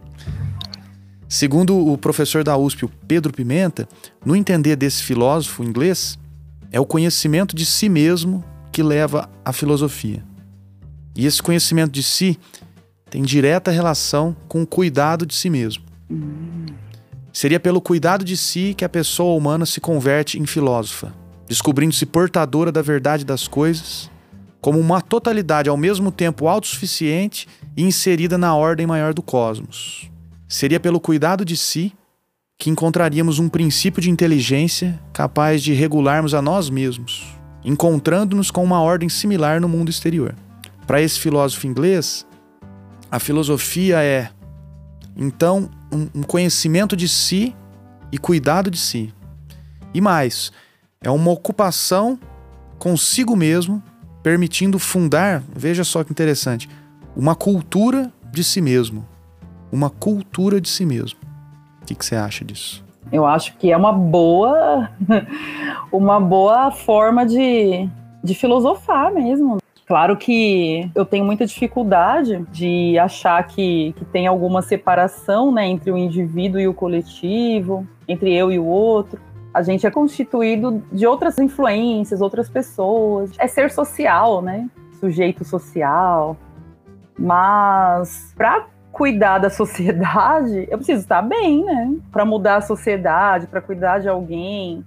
Segundo 1.28 1.76
o 1.76 1.98
professor 1.98 2.42
da 2.42 2.56
USP, 2.56 2.84
o 2.84 2.88
Pedro 3.06 3.32
Pimenta, 3.32 3.88
no 4.24 4.34
entender 4.34 4.76
desse 4.76 5.02
filósofo 5.02 5.62
inglês, 5.62 6.18
é 6.70 6.80
o 6.80 6.86
conhecimento 6.86 7.54
de 7.54 7.66
si 7.66 7.88
mesmo 7.88 8.44
que 8.72 8.82
leva 8.82 9.28
à 9.44 9.52
filosofia. 9.52 10.24
E 11.14 11.26
esse 11.26 11.42
conhecimento 11.42 11.92
de 11.92 12.02
si 12.02 12.38
tem 13.10 13.22
direta 13.22 13.70
relação 13.70 14.36
com 14.48 14.62
o 14.62 14.66
cuidado 14.66 15.26
de 15.26 15.34
si 15.34 15.50
mesmo. 15.50 15.84
Seria 17.32 17.60
pelo 17.60 17.80
cuidado 17.80 18.24
de 18.24 18.36
si 18.36 18.74
que 18.74 18.84
a 18.84 18.88
pessoa 18.88 19.36
humana 19.36 19.66
se 19.66 19.80
converte 19.80 20.38
em 20.38 20.46
filósofa, 20.46 21.12
descobrindo-se 21.48 22.04
portadora 22.06 22.72
da 22.72 22.82
verdade 22.82 23.24
das 23.24 23.46
coisas, 23.46 24.10
como 24.60 24.80
uma 24.80 25.00
totalidade 25.00 25.68
ao 25.68 25.76
mesmo 25.76 26.10
tempo 26.10 26.48
autossuficiente 26.48 27.46
e 27.76 27.82
inserida 27.82 28.36
na 28.36 28.54
ordem 28.54 28.86
maior 28.86 29.14
do 29.14 29.22
cosmos. 29.22 30.10
Seria 30.48 30.80
pelo 30.80 31.00
cuidado 31.00 31.44
de 31.44 31.56
si 31.56 31.92
que 32.58 32.70
encontraríamos 32.70 33.38
um 33.38 33.48
princípio 33.48 34.00
de 34.00 34.10
inteligência 34.10 34.98
capaz 35.12 35.62
de 35.62 35.72
regularmos 35.72 36.34
a 36.34 36.40
nós 36.40 36.70
mesmos, 36.70 37.24
encontrando-nos 37.64 38.50
com 38.50 38.64
uma 38.64 38.80
ordem 38.80 39.08
similar 39.08 39.60
no 39.60 39.68
mundo 39.68 39.90
exterior. 39.90 40.34
Para 40.86 41.02
esse 41.02 41.18
filósofo 41.20 41.66
inglês, 41.66 42.26
a 43.10 43.18
filosofia 43.18 44.02
é, 44.02 44.30
então, 45.16 45.70
um, 45.92 46.22
conhecimento 46.22 46.96
de 46.96 47.08
si 47.08 47.54
e 48.12 48.18
cuidado 48.18 48.70
de 48.70 48.78
si. 48.78 49.12
E 49.94 50.00
mais, 50.00 50.52
é 51.02 51.10
uma 51.10 51.30
ocupação 51.30 52.18
consigo 52.78 53.36
mesmo, 53.36 53.82
permitindo 54.22 54.78
fundar, 54.78 55.42
veja 55.54 55.84
só 55.84 56.02
que 56.02 56.12
interessante, 56.12 56.68
uma 57.16 57.34
cultura 57.34 58.12
de 58.30 58.44
si 58.44 58.60
mesmo. 58.60 59.06
Uma 59.72 59.90
cultura 59.90 60.60
de 60.60 60.68
si 60.68 60.84
mesmo. 60.84 61.18
O 61.82 61.86
que, 61.86 61.94
que 61.94 62.04
você 62.04 62.16
acha 62.16 62.44
disso? 62.44 62.84
Eu 63.10 63.24
acho 63.24 63.56
que 63.56 63.70
é 63.70 63.76
uma 63.76 63.92
boa, 63.92 64.90
uma 65.92 66.20
boa 66.20 66.70
forma 66.70 67.24
de, 67.24 67.88
de 68.22 68.34
filosofar 68.34 69.12
mesmo. 69.12 69.58
Claro 69.86 70.16
que 70.16 70.90
eu 70.96 71.04
tenho 71.04 71.24
muita 71.24 71.46
dificuldade 71.46 72.44
de 72.50 72.98
achar 72.98 73.40
que, 73.46 73.94
que 73.96 74.04
tem 74.06 74.26
alguma 74.26 74.60
separação 74.60 75.52
né, 75.52 75.66
entre 75.68 75.92
o 75.92 75.96
indivíduo 75.96 76.60
e 76.60 76.66
o 76.66 76.74
coletivo, 76.74 77.86
entre 78.08 78.34
eu 78.34 78.50
e 78.50 78.58
o 78.58 78.66
outro. 78.66 79.20
A 79.56 79.62
gente 79.62 79.86
é 79.86 79.90
constituído 79.90 80.82
de 80.92 81.06
outras 81.06 81.38
influências, 81.38 82.20
outras 82.20 82.46
pessoas. 82.46 83.30
É 83.38 83.46
ser 83.46 83.70
social, 83.70 84.42
né? 84.42 84.68
Sujeito 85.00 85.46
social. 85.46 86.36
Mas 87.18 88.34
para 88.36 88.66
cuidar 88.92 89.38
da 89.38 89.48
sociedade, 89.48 90.68
eu 90.70 90.76
preciso 90.76 91.00
estar 91.00 91.22
bem, 91.22 91.64
né? 91.64 91.96
Para 92.12 92.26
mudar 92.26 92.56
a 92.56 92.60
sociedade, 92.60 93.46
para 93.46 93.62
cuidar 93.62 93.98
de 93.98 94.10
alguém. 94.10 94.84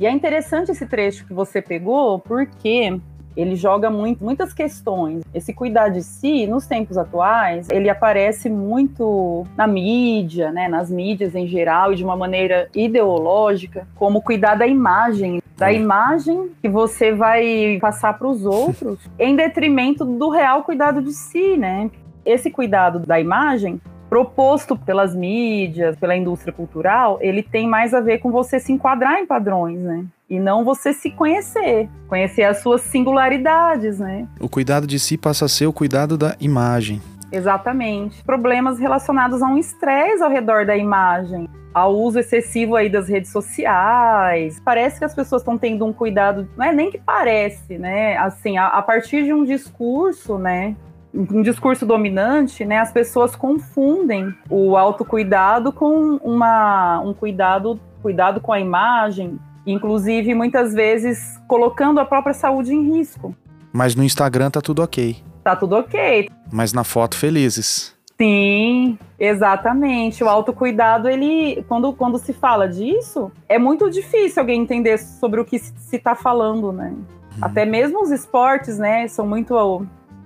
E 0.00 0.06
é 0.06 0.10
interessante 0.10 0.70
esse 0.70 0.86
trecho 0.86 1.26
que 1.26 1.34
você 1.34 1.60
pegou, 1.60 2.18
porque 2.18 2.98
ele 3.36 3.56
joga 3.56 3.90
muito, 3.90 4.24
muitas 4.24 4.52
questões. 4.52 5.22
Esse 5.34 5.52
cuidar 5.52 5.88
de 5.88 6.02
si, 6.02 6.46
nos 6.46 6.66
tempos 6.66 6.96
atuais, 6.96 7.68
ele 7.70 7.88
aparece 7.88 8.48
muito 8.48 9.46
na 9.56 9.66
mídia, 9.66 10.50
né, 10.52 10.68
nas 10.68 10.90
mídias 10.90 11.34
em 11.34 11.46
geral 11.46 11.92
e 11.92 11.96
de 11.96 12.04
uma 12.04 12.16
maneira 12.16 12.68
ideológica, 12.74 13.86
como 13.94 14.22
cuidar 14.22 14.54
da 14.54 14.66
imagem, 14.66 15.42
da 15.56 15.72
imagem 15.72 16.50
que 16.60 16.68
você 16.68 17.12
vai 17.12 17.78
passar 17.80 18.18
para 18.18 18.28
os 18.28 18.44
outros, 18.44 18.98
em 19.18 19.36
detrimento 19.36 20.04
do 20.04 20.28
real 20.28 20.62
cuidado 20.62 21.00
de 21.00 21.12
si, 21.12 21.56
né? 21.56 21.90
Esse 22.24 22.50
cuidado 22.50 23.00
da 23.00 23.20
imagem 23.20 23.80
proposto 24.08 24.76
pelas 24.76 25.14
mídias, 25.14 25.96
pela 25.96 26.16
indústria 26.16 26.52
cultural, 26.52 27.18
ele 27.20 27.42
tem 27.42 27.68
mais 27.68 27.92
a 27.94 28.00
ver 28.00 28.18
com 28.18 28.30
você 28.30 28.58
se 28.60 28.72
enquadrar 28.72 29.18
em 29.18 29.26
padrões, 29.26 29.78
né? 29.80 30.04
E 30.28 30.38
não 30.38 30.64
você 30.64 30.92
se 30.92 31.10
conhecer, 31.10 31.88
conhecer 32.08 32.44
as 32.44 32.58
suas 32.58 32.80
singularidades, 32.82 33.98
né? 33.98 34.26
O 34.40 34.48
cuidado 34.48 34.86
de 34.86 34.98
si 34.98 35.16
passa 35.16 35.44
a 35.44 35.48
ser 35.48 35.66
o 35.66 35.72
cuidado 35.72 36.16
da 36.16 36.36
imagem. 36.40 37.00
Exatamente. 37.30 38.22
Problemas 38.24 38.78
relacionados 38.78 39.42
a 39.42 39.46
um 39.46 39.58
estresse 39.58 40.22
ao 40.22 40.30
redor 40.30 40.64
da 40.64 40.76
imagem, 40.76 41.48
ao 41.74 41.92
uso 41.92 42.20
excessivo 42.20 42.76
aí 42.76 42.88
das 42.88 43.08
redes 43.08 43.32
sociais. 43.32 44.60
Parece 44.64 45.00
que 45.00 45.04
as 45.04 45.14
pessoas 45.14 45.42
estão 45.42 45.58
tendo 45.58 45.84
um 45.84 45.92
cuidado, 45.92 46.48
não 46.56 46.64
é 46.64 46.72
nem 46.72 46.90
que 46.90 46.98
parece, 46.98 47.76
né? 47.76 48.16
Assim, 48.16 48.56
a, 48.56 48.68
a 48.68 48.80
partir 48.82 49.24
de 49.24 49.32
um 49.32 49.44
discurso, 49.44 50.38
né? 50.38 50.76
Um 51.14 51.42
discurso 51.42 51.86
dominante, 51.86 52.64
né, 52.64 52.78
as 52.78 52.92
pessoas 52.92 53.36
confundem 53.36 54.34
o 54.50 54.76
autocuidado 54.76 55.72
com 55.72 56.16
uma, 56.16 57.00
um 57.00 57.14
cuidado, 57.14 57.78
cuidado 58.02 58.40
com 58.40 58.52
a 58.52 58.58
imagem, 58.58 59.38
inclusive 59.64 60.34
muitas 60.34 60.74
vezes 60.74 61.40
colocando 61.46 62.00
a 62.00 62.04
própria 62.04 62.34
saúde 62.34 62.74
em 62.74 62.96
risco. 62.96 63.34
Mas 63.72 63.94
no 63.94 64.02
Instagram 64.02 64.50
tá 64.50 64.60
tudo 64.60 64.82
ok. 64.82 65.16
Tá 65.42 65.54
tudo 65.54 65.76
ok. 65.76 66.28
Mas 66.50 66.72
na 66.72 66.84
foto 66.84 67.16
felizes. 67.16 67.94
Sim, 68.20 68.98
exatamente. 69.18 70.22
O 70.22 70.28
autocuidado, 70.28 71.08
ele, 71.08 71.64
quando, 71.68 71.92
quando 71.92 72.18
se 72.18 72.32
fala 72.32 72.68
disso, 72.68 73.30
é 73.48 73.58
muito 73.58 73.90
difícil 73.90 74.40
alguém 74.40 74.60
entender 74.60 74.98
sobre 74.98 75.40
o 75.40 75.44
que 75.44 75.58
se 75.58 75.96
está 75.96 76.14
falando, 76.14 76.72
né? 76.72 76.94
Hum. 76.94 77.38
Até 77.42 77.64
mesmo 77.64 78.02
os 78.02 78.10
esportes, 78.10 78.78
né, 78.78 79.08
são 79.08 79.26
muito 79.26 79.56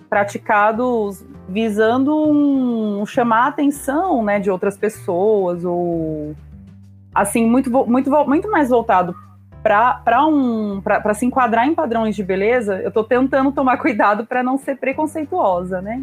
praticados 0.09 1.25
visando 1.49 2.15
um, 2.15 3.05
chamar 3.07 3.45
a 3.45 3.49
atenção 3.49 4.23
né, 4.23 4.39
de 4.39 4.51
outras 4.51 4.77
pessoas, 4.77 5.65
ou 5.65 6.35
assim, 7.15 7.47
muito, 7.47 7.71
muito, 7.71 8.11
muito 8.27 8.51
mais 8.51 8.69
voltado 8.69 9.15
para 9.63 10.27
um, 10.27 10.81
se 11.15 11.27
enquadrar 11.27 11.67
em 11.67 11.75
padrões 11.75 12.15
de 12.17 12.23
beleza, 12.23 12.81
eu 12.81 12.89
estou 12.89 13.05
tentando 13.05 13.53
tomar 13.53 13.77
cuidado 13.79 14.25
para 14.25 14.43
não 14.43 14.57
ser 14.57 14.77
preconceituosa, 14.77 15.83
né? 15.83 16.03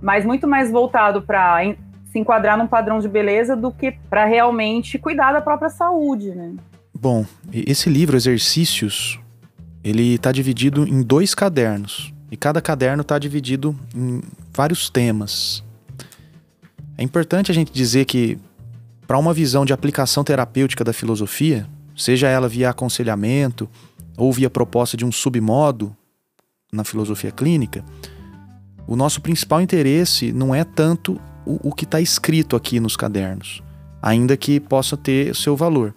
Mas 0.00 0.24
muito 0.24 0.46
mais 0.46 0.70
voltado 0.70 1.22
para 1.22 1.62
se 2.06 2.18
enquadrar 2.18 2.56
num 2.56 2.66
padrão 2.66 3.00
de 3.00 3.08
beleza 3.08 3.56
do 3.56 3.72
que 3.72 3.92
para 4.08 4.24
realmente 4.24 4.98
cuidar 4.98 5.32
da 5.32 5.40
própria 5.40 5.70
saúde, 5.70 6.30
né? 6.30 6.52
Bom, 6.96 7.24
esse 7.52 7.90
livro, 7.90 8.16
Exercícios, 8.16 9.18
ele 9.82 10.14
está 10.14 10.30
dividido 10.30 10.86
em 10.86 11.02
dois 11.02 11.34
cadernos. 11.34 12.13
E 12.34 12.36
cada 12.36 12.60
caderno 12.60 13.02
está 13.02 13.16
dividido 13.16 13.78
em 13.94 14.20
vários 14.52 14.90
temas. 14.90 15.62
É 16.98 17.02
importante 17.04 17.52
a 17.52 17.54
gente 17.54 17.72
dizer 17.72 18.06
que, 18.06 18.36
para 19.06 19.16
uma 19.16 19.32
visão 19.32 19.64
de 19.64 19.72
aplicação 19.72 20.24
terapêutica 20.24 20.82
da 20.82 20.92
filosofia, 20.92 21.64
seja 21.96 22.26
ela 22.26 22.48
via 22.48 22.70
aconselhamento 22.70 23.70
ou 24.16 24.32
via 24.32 24.50
proposta 24.50 24.96
de 24.96 25.04
um 25.04 25.12
submodo 25.12 25.96
na 26.72 26.82
filosofia 26.82 27.30
clínica, 27.30 27.84
o 28.84 28.96
nosso 28.96 29.20
principal 29.20 29.60
interesse 29.60 30.32
não 30.32 30.52
é 30.52 30.64
tanto 30.64 31.20
o, 31.46 31.68
o 31.68 31.72
que 31.72 31.84
está 31.84 32.00
escrito 32.00 32.56
aqui 32.56 32.80
nos 32.80 32.96
cadernos, 32.96 33.62
ainda 34.02 34.36
que 34.36 34.58
possa 34.58 34.96
ter 34.96 35.36
seu 35.36 35.56
valor. 35.56 35.94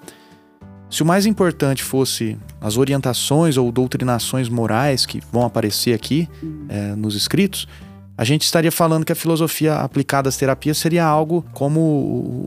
Se 0.89 1.03
o 1.03 1.05
mais 1.05 1.25
importante 1.25 1.83
fosse 1.83 2.37
as 2.61 2.77
orientações 2.77 3.57
ou 3.57 3.71
doutrinações 3.71 4.47
morais 4.47 5.05
que 5.05 5.21
vão 5.31 5.45
aparecer 5.45 5.93
aqui 5.93 6.29
é, 6.69 6.95
nos 6.95 7.13
escritos, 7.13 7.67
a 8.17 8.23
gente 8.23 8.43
estaria 8.43 8.71
falando 8.71 9.05
que 9.05 9.11
a 9.11 9.15
filosofia 9.15 9.75
aplicada 9.75 10.29
às 10.29 10.37
terapias 10.37 10.77
seria 10.77 11.05
algo 11.05 11.45
como 11.53 11.79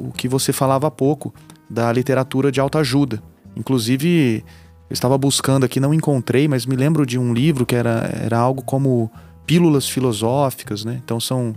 o 0.09 0.12
que 0.16 0.26
você 0.26 0.53
falava 0.53 0.87
há 0.87 0.90
pouco, 0.90 1.33
da 1.68 1.92
literatura 1.92 2.50
de 2.50 2.59
autoajuda. 2.59 3.22
Inclusive, 3.55 4.44
eu 4.88 4.94
estava 4.94 5.16
buscando 5.16 5.64
aqui, 5.64 5.79
não 5.79 5.94
encontrei, 5.94 6.48
mas 6.48 6.66
me 6.66 6.74
lembro 6.74 7.07
de 7.07 7.16
um 7.18 7.33
livro 7.33 7.64
que 7.64 7.76
era, 7.76 8.11
era 8.20 8.38
algo 8.38 8.62
como 8.62 9.09
pílulas 9.46 9.88
filosóficas, 9.88 10.85
né? 10.85 11.00
Então 11.05 11.20
são 11.20 11.55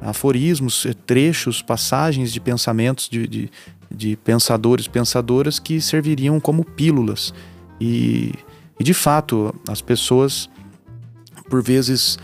aforismos, 0.00 0.86
trechos, 1.06 1.62
passagens 1.62 2.32
de 2.32 2.40
pensamentos 2.40 3.08
de, 3.08 3.26
de, 3.26 3.50
de 3.90 4.16
pensadores, 4.16 4.86
pensadoras 4.86 5.58
que 5.58 5.80
serviriam 5.80 6.38
como 6.38 6.64
pílulas. 6.64 7.32
E, 7.80 8.34
e 8.78 8.84
de 8.84 8.94
fato, 8.94 9.54
as 9.68 9.80
pessoas, 9.80 10.48
por 11.48 11.62
vezes, 11.62 12.18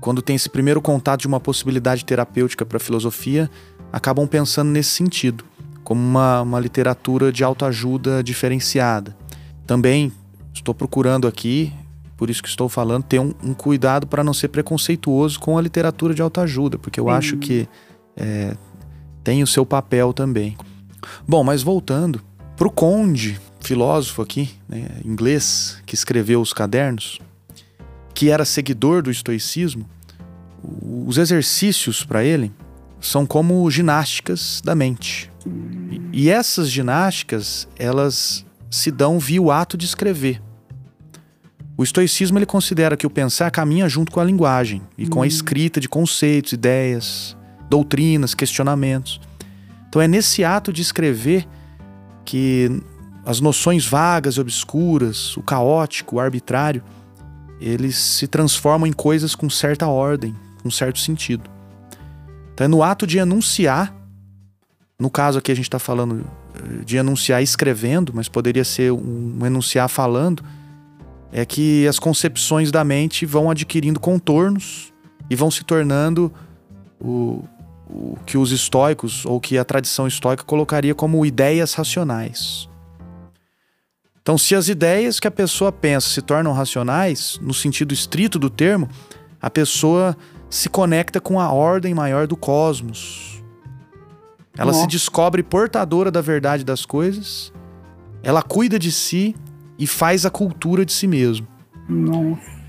quando 0.00 0.22
tem 0.22 0.36
esse 0.36 0.48
primeiro 0.48 0.80
contato 0.80 1.20
de 1.20 1.26
uma 1.26 1.40
possibilidade 1.40 2.04
terapêutica 2.04 2.64
para 2.64 2.78
a 2.78 2.80
filosofia, 2.80 3.50
acabam 3.92 4.26
pensando 4.26 4.70
nesse 4.70 4.90
sentido, 4.90 5.44
como 5.84 6.00
uma, 6.00 6.42
uma 6.42 6.60
literatura 6.60 7.30
de 7.30 7.44
autoajuda 7.44 8.22
diferenciada. 8.22 9.16
Também 9.66 10.12
estou 10.52 10.74
procurando 10.74 11.28
aqui, 11.28 11.72
por 12.16 12.30
isso 12.30 12.42
que 12.42 12.48
estou 12.48 12.68
falando, 12.68 13.04
ter 13.04 13.18
um, 13.18 13.34
um 13.42 13.54
cuidado 13.54 14.06
para 14.06 14.24
não 14.24 14.32
ser 14.32 14.48
preconceituoso 14.48 15.38
com 15.38 15.58
a 15.58 15.62
literatura 15.62 16.14
de 16.14 16.22
autoajuda, 16.22 16.78
porque 16.78 17.00
eu 17.00 17.04
Sim. 17.04 17.10
acho 17.10 17.36
que 17.36 17.68
é, 18.16 18.56
tem 19.22 19.42
o 19.42 19.46
seu 19.46 19.66
papel 19.66 20.12
também. 20.12 20.56
Bom, 21.26 21.42
mas 21.42 21.62
voltando 21.62 22.20
para 22.56 22.68
o 22.68 22.70
Conde, 22.70 23.40
filósofo 23.60 24.22
aqui, 24.22 24.50
né, 24.68 24.86
inglês, 25.04 25.78
que 25.86 25.94
escreveu 25.94 26.40
os 26.40 26.52
cadernos, 26.52 27.18
que 28.14 28.28
era 28.28 28.44
seguidor 28.44 29.02
do 29.02 29.10
estoicismo, 29.10 29.88
os 30.62 31.16
exercícios 31.16 32.04
para 32.04 32.22
ele 32.22 32.52
são 33.00 33.24
como 33.24 33.70
ginásticas 33.70 34.60
da 34.62 34.74
mente. 34.74 35.30
E, 36.12 36.28
essas 36.28 36.70
ginásticas, 36.70 37.66
elas 37.78 38.44
se 38.70 38.90
dão 38.90 39.18
via 39.18 39.40
o 39.40 39.50
ato 39.50 39.76
de 39.76 39.86
escrever. 39.86 40.42
O 41.76 41.82
estoicismo 41.82 42.38
ele 42.38 42.44
considera 42.44 42.96
que 42.96 43.06
o 43.06 43.10
pensar 43.10 43.50
caminha 43.50 43.88
junto 43.88 44.12
com 44.12 44.20
a 44.20 44.24
linguagem 44.24 44.82
e 44.98 45.06
com 45.06 45.22
a 45.22 45.26
escrita 45.26 45.80
de 45.80 45.88
conceitos, 45.88 46.52
ideias, 46.52 47.34
doutrinas, 47.70 48.34
questionamentos. 48.34 49.18
Então 49.90 50.00
é 50.00 50.06
nesse 50.06 50.44
ato 50.44 50.72
de 50.72 50.80
escrever 50.80 51.46
que 52.24 52.80
as 53.26 53.40
noções 53.40 53.84
vagas 53.84 54.36
e 54.36 54.40
obscuras, 54.40 55.36
o 55.36 55.42
caótico, 55.42 56.16
o 56.16 56.20
arbitrário, 56.20 56.80
eles 57.60 57.96
se 57.98 58.28
transformam 58.28 58.86
em 58.86 58.92
coisas 58.92 59.34
com 59.34 59.50
certa 59.50 59.88
ordem, 59.88 60.34
com 60.62 60.70
certo 60.70 61.00
sentido. 61.00 61.50
Então 62.54 62.66
é 62.66 62.68
no 62.68 62.84
ato 62.84 63.04
de 63.04 63.18
enunciar, 63.18 63.92
no 64.96 65.10
caso 65.10 65.40
aqui 65.40 65.50
a 65.50 65.56
gente 65.56 65.66
está 65.66 65.80
falando 65.80 66.24
eh, 66.54 66.84
de 66.84 66.96
enunciar 66.96 67.42
escrevendo, 67.42 68.12
mas 68.14 68.28
poderia 68.28 68.64
ser 68.64 68.92
um 68.92 69.44
enunciar 69.44 69.88
falando, 69.88 70.44
é 71.32 71.44
que 71.44 71.84
as 71.88 71.98
concepções 71.98 72.70
da 72.70 72.84
mente 72.84 73.26
vão 73.26 73.50
adquirindo 73.50 73.98
contornos 73.98 74.92
e 75.28 75.34
vão 75.34 75.50
se 75.50 75.64
tornando 75.64 76.32
o, 77.00 77.44
o 77.92 78.16
que 78.24 78.38
os 78.38 78.52
estoicos 78.52 79.26
ou 79.26 79.40
que 79.40 79.58
a 79.58 79.64
tradição 79.64 80.06
estoica 80.06 80.44
colocaria 80.44 80.94
como 80.94 81.26
ideias 81.26 81.74
racionais. 81.74 82.68
Então, 84.22 84.38
se 84.38 84.54
as 84.54 84.68
ideias 84.68 85.18
que 85.18 85.26
a 85.26 85.30
pessoa 85.30 85.72
pensa 85.72 86.08
se 86.08 86.22
tornam 86.22 86.52
racionais, 86.52 87.38
no 87.42 87.52
sentido 87.52 87.92
estrito 87.92 88.38
do 88.38 88.48
termo, 88.48 88.88
a 89.40 89.50
pessoa 89.50 90.16
se 90.48 90.68
conecta 90.68 91.20
com 91.20 91.40
a 91.40 91.50
ordem 91.50 91.94
maior 91.94 92.26
do 92.26 92.36
cosmos. 92.36 93.42
Ela 94.56 94.72
Nossa. 94.72 94.82
se 94.82 94.88
descobre 94.88 95.42
portadora 95.42 96.10
da 96.10 96.20
verdade 96.20 96.64
das 96.64 96.84
coisas, 96.84 97.52
ela 98.22 98.42
cuida 98.42 98.78
de 98.78 98.92
si 98.92 99.34
e 99.78 99.86
faz 99.86 100.26
a 100.26 100.30
cultura 100.30 100.84
de 100.84 100.92
si 100.92 101.06
mesmo. 101.06 101.46
Nossa. 101.88 102.59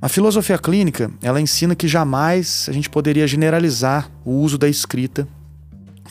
A 0.00 0.08
filosofia 0.08 0.58
clínica, 0.58 1.10
ela 1.22 1.40
ensina 1.40 1.74
que 1.74 1.88
jamais 1.88 2.66
a 2.68 2.72
gente 2.72 2.90
poderia 2.90 3.26
generalizar 3.26 4.10
o 4.24 4.32
uso 4.32 4.58
da 4.58 4.68
escrita 4.68 5.26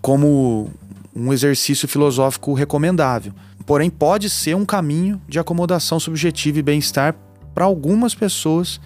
como 0.01 0.71
um 1.15 1.31
exercício 1.31 1.87
filosófico 1.87 2.53
recomendável. 2.53 3.31
Porém, 3.65 3.89
pode 3.89 4.29
ser 4.29 4.55
um 4.55 4.65
caminho 4.65 5.21
de 5.27 5.39
acomodação 5.39 5.99
subjetiva 5.99 6.59
e 6.59 6.63
bem-estar 6.63 7.15
para 7.53 7.65
algumas 7.65 8.15
pessoas 8.15 8.81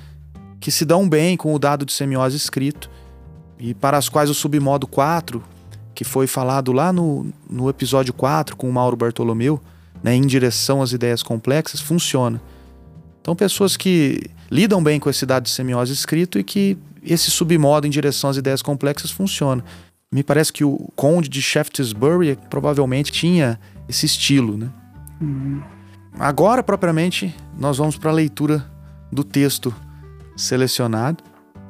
que 0.59 0.69
se 0.69 0.83
dão 0.83 1.07
bem 1.07 1.37
com 1.37 1.53
o 1.53 1.59
dado 1.59 1.85
de 1.85 1.93
semiose 1.93 2.35
escrito 2.35 2.89
e 3.57 3.73
para 3.73 3.97
as 3.97 4.09
quais 4.09 4.29
o 4.29 4.33
submodo 4.33 4.85
4, 4.85 5.41
que 5.95 6.03
foi 6.03 6.27
falado 6.27 6.71
lá 6.73 6.91
no, 6.91 7.27
no 7.49 7.69
episódio 7.69 8.13
4 8.13 8.55
com 8.55 8.69
o 8.69 8.73
Mauro 8.73 8.97
Bartolomeu, 8.97 9.61
né, 10.03 10.13
em 10.13 10.25
direção 10.25 10.81
às 10.81 10.91
ideias 10.91 11.23
complexas, 11.23 11.79
funciona. 11.79 12.41
Então, 13.21 13.35
pessoas 13.35 13.75
que 13.75 14.21
lidam 14.51 14.83
bem 14.83 14.99
com 14.99 15.09
esse 15.09 15.25
dado 15.25 15.43
de 15.43 15.49
semiose 15.49 15.93
escrito 15.93 16.39
e 16.39 16.43
que 16.43 16.77
esse 17.03 17.31
submodo 17.31 17.87
em 17.87 17.89
direção 17.89 18.29
às 18.29 18.37
ideias 18.37 18.61
complexas 18.61 19.11
funciona. 19.11 19.63
Me 20.11 20.23
parece 20.23 20.51
que 20.51 20.63
o 20.63 20.91
conde 20.95 21.29
de 21.29 21.41
Shaftesbury 21.41 22.37
provavelmente 22.49 23.11
tinha 23.11 23.59
esse 23.87 24.05
estilo, 24.05 24.57
né? 24.57 24.69
Uhum. 25.21 25.61
Agora, 26.17 26.63
propriamente, 26.63 27.35
nós 27.57 27.77
vamos 27.77 27.97
para 27.97 28.09
a 28.09 28.13
leitura 28.13 28.65
do 29.11 29.23
texto 29.23 29.73
selecionado: 30.35 31.23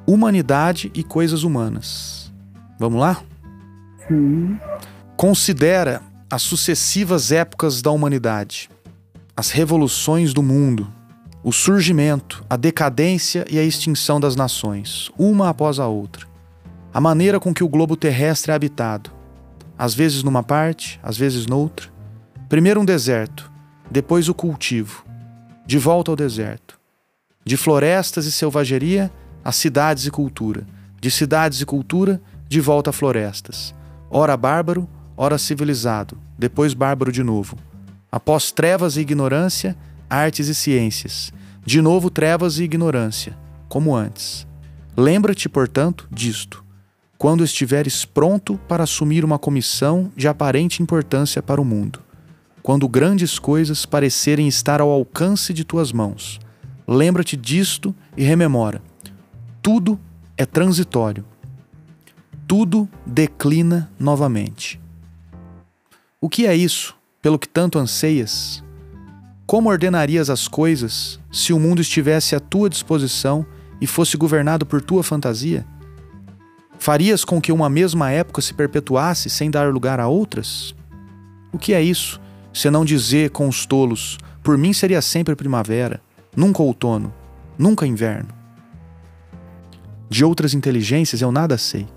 Humanidade 0.08 0.92
e 0.94 1.04
Coisas 1.04 1.44
Humanas. 1.44 2.32
Vamos 2.80 3.00
lá? 3.00 3.22
Sim. 4.08 4.58
Considera 5.18 6.02
as 6.30 6.42
sucessivas 6.42 7.32
épocas 7.32 7.82
da 7.82 7.92
humanidade, 7.92 8.70
as 9.36 9.52
revoluções 9.52 10.34
do 10.34 10.42
mundo, 10.42 10.88
o 11.44 11.52
surgimento, 11.52 12.44
a 12.50 12.58
decadência 12.58 13.46
e 13.50 13.58
a 13.58 13.64
extinção 13.64 14.20
das 14.20 14.36
nações, 14.36 15.10
uma 15.18 15.50
após 15.50 15.80
a 15.80 15.88
outra, 15.88 16.28
a 16.94 17.00
maneira 17.00 17.40
com 17.40 17.54
que 17.54 17.64
o 17.64 17.70
globo 17.70 17.96
terrestre 17.96 18.52
é 18.52 18.56
habitado, 18.56 19.12
às 19.78 19.94
vezes 19.94 20.24
numa 20.24 20.44
parte, 20.44 21.00
às 21.02 21.18
vezes 21.18 21.46
noutra, 21.46 21.90
Primeiro 22.50 22.82
um 22.82 22.86
deserto, 22.86 23.50
depois 23.92 24.28
o 24.28 24.34
cultivo, 24.34 25.06
de 25.68 25.78
volta 25.78 26.12
ao 26.12 26.16
deserto. 26.16 26.80
De 27.46 27.56
florestas 27.56 28.26
e 28.26 28.32
selvageria 28.32 29.12
a 29.46 29.52
cidades 29.52 30.08
e 30.08 30.12
cultura, 30.12 30.66
de 31.00 31.12
cidades 31.12 31.62
e 31.62 31.66
cultura, 31.66 32.20
de 32.48 32.60
volta 32.60 32.90
a 32.90 32.94
florestas. 32.94 33.76
Ora 34.10 34.36
bárbaro, 34.36 34.90
ora 35.16 35.38
civilizado, 35.38 36.18
depois 36.40 36.74
bárbaro 36.74 37.12
de 37.12 37.22
novo. 37.22 37.56
Após 38.12 38.52
trevas 38.52 38.98
e 38.98 39.02
ignorância, 39.02 39.78
artes 40.10 40.48
e 40.48 40.56
ciências. 40.56 41.32
De 41.66 41.82
novo 41.82 42.10
trevas 42.10 42.58
e 42.60 42.64
ignorância, 42.64 43.38
como 43.68 43.96
antes. 43.96 44.48
Lembra-te, 44.98 45.48
portanto, 45.48 46.08
disto, 46.12 46.64
quando 47.18 47.44
estiveres 47.44 48.06
pronto 48.06 48.60
para 48.68 48.84
assumir 48.84 49.24
uma 49.24 49.38
comissão 49.38 50.12
de 50.16 50.28
aparente 50.28 50.82
importância 50.82 51.42
para 51.42 51.62
o 51.62 51.66
mundo 51.66 52.02
quando 52.62 52.88
grandes 52.88 53.40
coisas 53.40 53.86
parecerem 53.86 54.48
estar 54.48 54.82
ao 54.82 54.92
alcance 54.92 55.54
de 55.54 55.64
tuas 55.64 55.92
mãos. 55.92 56.40
Lembra-te 56.88 57.36
disto 57.36 57.96
e 58.16 58.24
rememora: 58.24 58.82
tudo 59.62 60.00
é 60.38 60.46
transitório. 60.46 61.26
Tudo 62.48 62.90
declina 63.06 63.92
novamente. 64.00 64.80
O 66.20 66.28
que 66.28 66.48
é 66.48 66.56
isso, 66.56 66.96
pelo 67.22 67.38
que 67.38 67.48
tanto 67.48 67.78
anseias? 67.78 68.64
Como 69.50 69.68
ordenarias 69.68 70.30
as 70.30 70.48
coisas 70.48 71.20
se 71.32 71.52
o 71.52 71.60
mundo 71.60 71.82
estivesse 71.82 72.36
à 72.36 72.40
tua 72.40 72.70
disposição 72.70 73.44
e 73.82 73.88
fosse 73.88 74.16
governado 74.16 74.64
por 74.64 74.80
tua 74.80 75.02
fantasia? 75.02 75.66
Farias 76.78 77.26
com 77.26 77.42
que 77.42 77.52
uma 77.52 77.68
mesma 77.68 78.12
época 78.12 78.44
se 78.44 78.54
perpetuasse 78.54 79.28
sem 79.28 79.50
dar 79.50 79.74
lugar 79.74 80.00
a 80.00 80.08
outras? 80.08 80.76
O 81.52 81.58
que 81.58 81.74
é 81.74 81.82
isso, 81.82 82.22
se 82.54 82.70
não 82.70 82.86
dizer 82.86 83.32
com 83.32 83.48
os 83.48 83.66
tolos: 83.66 84.20
por 84.44 84.56
mim 84.56 84.72
seria 84.72 85.02
sempre 85.02 85.36
primavera, 85.36 86.00
nunca 86.38 86.62
outono, 86.62 87.12
nunca 87.58 87.88
inverno. 87.88 88.30
De 90.08 90.24
outras 90.24 90.54
inteligências 90.54 91.24
eu 91.24 91.32
nada 91.32 91.58
sei. 91.58 91.88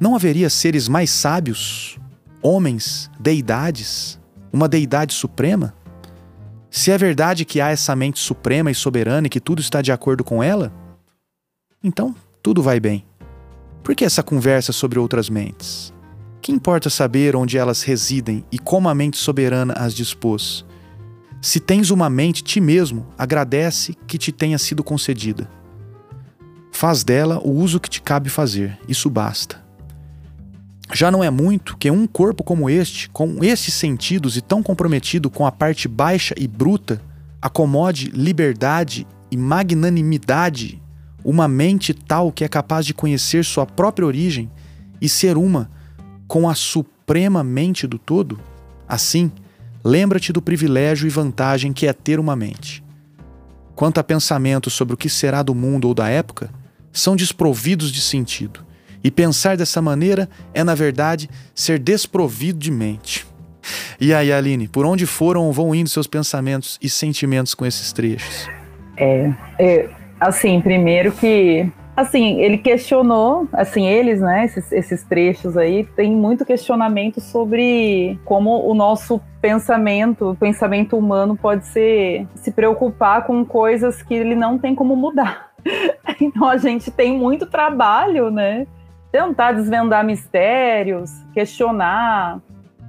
Não 0.00 0.16
haveria 0.16 0.50
seres 0.50 0.88
mais 0.88 1.08
sábios, 1.08 2.00
homens, 2.42 3.08
deidades, 3.20 4.18
uma 4.52 4.68
deidade 4.68 5.14
suprema? 5.14 5.72
Se 6.74 6.90
é 6.90 6.96
verdade 6.96 7.44
que 7.44 7.60
há 7.60 7.68
essa 7.68 7.94
mente 7.94 8.18
suprema 8.18 8.70
e 8.70 8.74
soberana 8.74 9.26
e 9.26 9.30
que 9.30 9.38
tudo 9.38 9.60
está 9.60 9.82
de 9.82 9.92
acordo 9.92 10.24
com 10.24 10.42
ela, 10.42 10.72
então 11.84 12.16
tudo 12.42 12.62
vai 12.62 12.80
bem. 12.80 13.04
Por 13.82 13.94
que 13.94 14.06
essa 14.06 14.22
conversa 14.22 14.72
sobre 14.72 14.98
outras 14.98 15.28
mentes? 15.28 15.92
Que 16.40 16.50
importa 16.50 16.88
saber 16.88 17.36
onde 17.36 17.58
elas 17.58 17.82
residem 17.82 18.42
e 18.50 18.58
como 18.58 18.88
a 18.88 18.94
mente 18.94 19.18
soberana 19.18 19.74
as 19.74 19.92
dispôs? 19.92 20.64
Se 21.42 21.60
tens 21.60 21.90
uma 21.90 22.08
mente, 22.08 22.42
ti 22.42 22.58
mesmo 22.58 23.06
agradece 23.18 23.94
que 24.06 24.16
te 24.16 24.32
tenha 24.32 24.56
sido 24.56 24.82
concedida. 24.82 25.50
Faz 26.70 27.04
dela 27.04 27.38
o 27.44 27.50
uso 27.50 27.78
que 27.78 27.90
te 27.90 28.00
cabe 28.00 28.30
fazer, 28.30 28.78
isso 28.88 29.10
basta. 29.10 29.61
Já 30.94 31.10
não 31.10 31.24
é 31.24 31.30
muito 31.30 31.76
que 31.76 31.90
um 31.90 32.06
corpo 32.06 32.44
como 32.44 32.68
este, 32.68 33.08
com 33.08 33.42
estes 33.42 33.72
sentidos 33.72 34.36
e 34.36 34.42
tão 34.42 34.62
comprometido 34.62 35.30
com 35.30 35.46
a 35.46 35.52
parte 35.52 35.88
baixa 35.88 36.34
e 36.36 36.46
bruta, 36.46 37.00
acomode 37.40 38.10
liberdade 38.10 39.06
e 39.30 39.36
magnanimidade, 39.36 40.82
uma 41.24 41.48
mente 41.48 41.94
tal 41.94 42.30
que 42.30 42.44
é 42.44 42.48
capaz 42.48 42.84
de 42.84 42.92
conhecer 42.92 43.44
sua 43.44 43.64
própria 43.64 44.06
origem 44.06 44.50
e 45.00 45.08
ser 45.08 45.38
uma 45.38 45.70
com 46.28 46.48
a 46.48 46.54
suprema 46.54 47.42
mente 47.42 47.86
do 47.86 47.98
todo? 47.98 48.38
Assim, 48.86 49.32
lembra-te 49.82 50.32
do 50.32 50.42
privilégio 50.42 51.06
e 51.06 51.10
vantagem 51.10 51.72
que 51.72 51.86
é 51.86 51.92
ter 51.92 52.20
uma 52.20 52.36
mente. 52.36 52.84
Quanto 53.74 53.98
a 53.98 54.04
pensamentos 54.04 54.74
sobre 54.74 54.94
o 54.94 54.96
que 54.98 55.08
será 55.08 55.42
do 55.42 55.54
mundo 55.54 55.88
ou 55.88 55.94
da 55.94 56.08
época, 56.08 56.50
são 56.92 57.16
desprovidos 57.16 57.90
de 57.90 58.02
sentido. 58.02 58.60
E 59.04 59.10
pensar 59.10 59.56
dessa 59.56 59.82
maneira 59.82 60.28
é, 60.54 60.62
na 60.62 60.74
verdade, 60.74 61.28
ser 61.54 61.78
desprovido 61.78 62.58
de 62.58 62.70
mente. 62.70 63.26
E 64.00 64.12
aí, 64.12 64.32
Aline, 64.32 64.68
por 64.68 64.84
onde 64.84 65.06
foram 65.06 65.46
ou 65.46 65.52
vão 65.52 65.74
indo 65.74 65.88
seus 65.88 66.06
pensamentos 66.06 66.78
e 66.82 66.88
sentimentos 66.88 67.54
com 67.54 67.64
esses 67.64 67.92
trechos? 67.92 68.48
É, 68.96 69.32
é 69.58 69.90
assim, 70.20 70.60
primeiro 70.60 71.12
que 71.12 71.70
Assim, 71.94 72.40
ele 72.40 72.56
questionou, 72.56 73.46
assim, 73.52 73.86
eles, 73.86 74.18
né, 74.18 74.46
esses, 74.46 74.72
esses 74.72 75.04
trechos 75.04 75.58
aí, 75.58 75.84
tem 75.84 76.10
muito 76.10 76.42
questionamento 76.42 77.20
sobre 77.20 78.18
como 78.24 78.66
o 78.66 78.72
nosso 78.72 79.20
pensamento, 79.42 80.30
o 80.30 80.34
pensamento 80.34 80.96
humano 80.96 81.36
pode 81.36 81.66
ser 81.66 82.26
se 82.34 82.50
preocupar 82.50 83.26
com 83.26 83.44
coisas 83.44 84.02
que 84.02 84.14
ele 84.14 84.34
não 84.34 84.58
tem 84.58 84.74
como 84.74 84.96
mudar. 84.96 85.52
Então 86.20 86.48
a 86.48 86.56
gente 86.56 86.90
tem 86.90 87.16
muito 87.16 87.46
trabalho, 87.46 88.30
né? 88.30 88.66
Tentar 89.12 89.52
desvendar 89.52 90.04
mistérios, 90.04 91.12
questionar, 91.32 92.40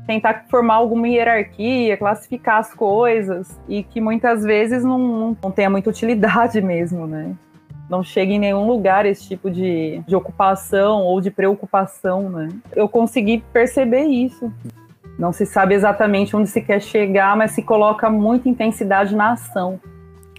tentar 0.07 0.45
formar 0.49 0.75
alguma 0.75 1.07
hierarquia, 1.07 1.97
classificar 1.97 2.59
as 2.59 2.73
coisas 2.73 3.59
e 3.67 3.83
que 3.83 4.01
muitas 4.01 4.41
vezes 4.43 4.83
não, 4.83 5.37
não, 5.41 5.51
tenha 5.51 5.69
muita 5.69 5.89
utilidade 5.89 6.59
mesmo, 6.63 7.05
né? 7.05 7.35
não 7.89 8.01
chega 8.01 8.33
em 8.33 8.39
nenhum 8.39 8.65
lugar 8.65 9.05
esse 9.05 9.27
tipo 9.27 9.51
de, 9.51 10.01
de 10.07 10.15
ocupação 10.15 11.03
ou 11.03 11.21
de 11.21 11.29
preocupação, 11.29 12.29
né? 12.29 12.49
Eu 12.75 12.87
consegui 12.89 13.43
perceber 13.53 14.05
isso. 14.05 14.51
Não 15.19 15.31
se 15.31 15.45
sabe 15.45 15.75
exatamente 15.75 16.35
onde 16.35 16.49
se 16.49 16.59
quer 16.59 16.81
chegar, 16.81 17.37
mas 17.37 17.51
se 17.51 17.61
coloca 17.61 18.09
muita 18.09 18.49
intensidade 18.49 19.15
na 19.15 19.33
ação. 19.33 19.79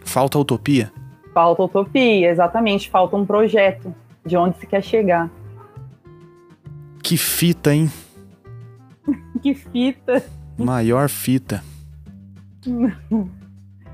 Falta 0.04 0.38
utopia? 0.38 0.90
Falta 1.32 1.62
utopia, 1.62 2.28
exatamente. 2.28 2.90
Falta 2.90 3.16
um 3.16 3.24
projeto 3.24 3.94
de 4.26 4.36
onde 4.36 4.58
se 4.58 4.66
quer 4.66 4.82
chegar. 4.82 5.30
Que 7.04 7.16
fita, 7.18 7.74
hein? 7.74 7.92
que 9.42 9.54
fita. 9.54 10.24
Maior 10.56 11.10
fita. 11.10 11.62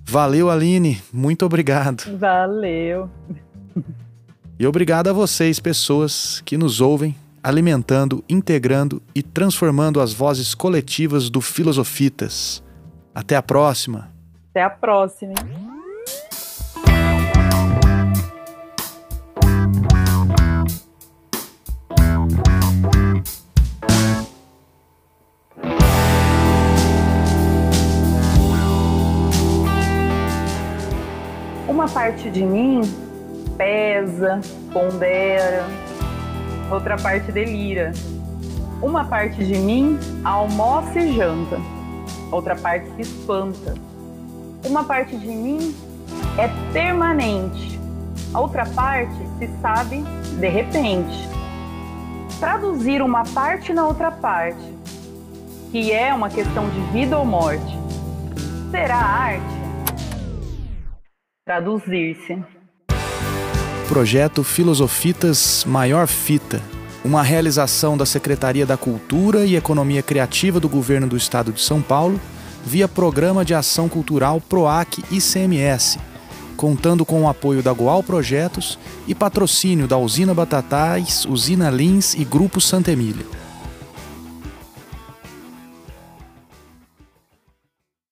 Valeu, 0.05 0.51
Aline. 0.51 1.01
Muito 1.13 1.47
obrigado. 1.47 2.19
Valeu. 2.19 3.09
E 4.59 4.67
obrigado 4.67 5.07
a 5.07 5.13
vocês, 5.13 5.61
pessoas 5.61 6.43
que 6.45 6.59
nos 6.59 6.81
ouvem, 6.81 7.15
alimentando, 7.43 8.25
integrando 8.29 9.03
e 9.15 9.23
transformando 9.23 10.01
as 10.01 10.13
vozes 10.13 10.55
coletivas 10.55 11.29
do 11.29 11.41
Filosofitas. 11.41 12.63
Até 13.15 13.35
a 13.37 13.43
próxima. 13.43 14.11
Até 14.51 14.63
a 14.63 14.71
próxima. 14.71 15.35
Uma 31.67 31.89
parte 31.89 32.31
de 32.31 32.45
mim 32.45 32.83
pesa, 33.57 34.41
pondera, 34.73 35.67
outra 36.75 36.97
parte 36.97 37.31
delira. 37.31 37.93
Uma 38.81 39.05
parte 39.05 39.45
de 39.45 39.59
mim 39.59 39.99
almoça 40.25 40.99
e 40.99 41.15
janta, 41.15 41.59
outra 42.31 42.57
parte 42.57 42.91
se 42.97 43.03
espanta. 43.03 43.75
Uma 44.65 44.85
parte 44.85 45.17
de 45.17 45.29
mim 45.29 45.75
é 46.39 46.49
permanente, 46.73 47.79
a 48.33 48.41
outra 48.41 48.67
parte 48.67 49.15
se 49.39 49.49
sabe 49.61 50.03
de 50.39 50.49
repente. 50.49 51.29
Traduzir 52.41 53.03
uma 53.03 53.23
parte 53.25 53.73
na 53.73 53.87
outra 53.87 54.11
parte, 54.11 54.75
que 55.71 55.93
é 55.93 56.13
uma 56.13 56.29
questão 56.29 56.69
de 56.71 56.81
vida 56.93 57.17
ou 57.17 57.25
morte, 57.25 57.79
será 58.71 58.97
arte? 58.97 59.63
Traduzir-se 61.45 62.62
projeto 63.93 64.43
Filosofitas 64.43 65.67
Maior 65.69 66.07
Fita, 66.07 66.63
uma 67.05 67.23
realização 67.23 67.95
da 67.95 68.07
Secretaria 68.07 68.65
da 68.65 68.75
Cultura 68.75 69.45
e 69.45 69.55
Economia 69.55 70.03
Criativa 70.03 70.59
do 70.59 70.67
Governo 70.67 71.07
do 71.07 71.15
Estado 71.15 71.53
de 71.53 71.61
São 71.61 71.83
Paulo, 71.83 72.19
via 72.65 72.89
Programa 72.89 73.45
de 73.45 73.53
Ação 73.53 73.91
Cultural 73.91 74.41
PROAC 74.41 75.05
ICMS, 75.11 75.99
contando 76.57 77.05
com 77.05 77.25
o 77.25 77.29
apoio 77.29 77.63
da 77.63 77.75
Goal 77.75 78.03
Projetos 78.03 78.79
e 79.07 79.15
patrocínio 79.15 79.87
da 79.87 79.99
Usina 79.99 80.33
Batatais, 80.33 81.27
Usina 81.27 81.69
Lins 81.69 82.15
e 82.15 82.25
Grupo 82.25 82.63
Santa 82.63 82.93
Emília. 82.93 83.27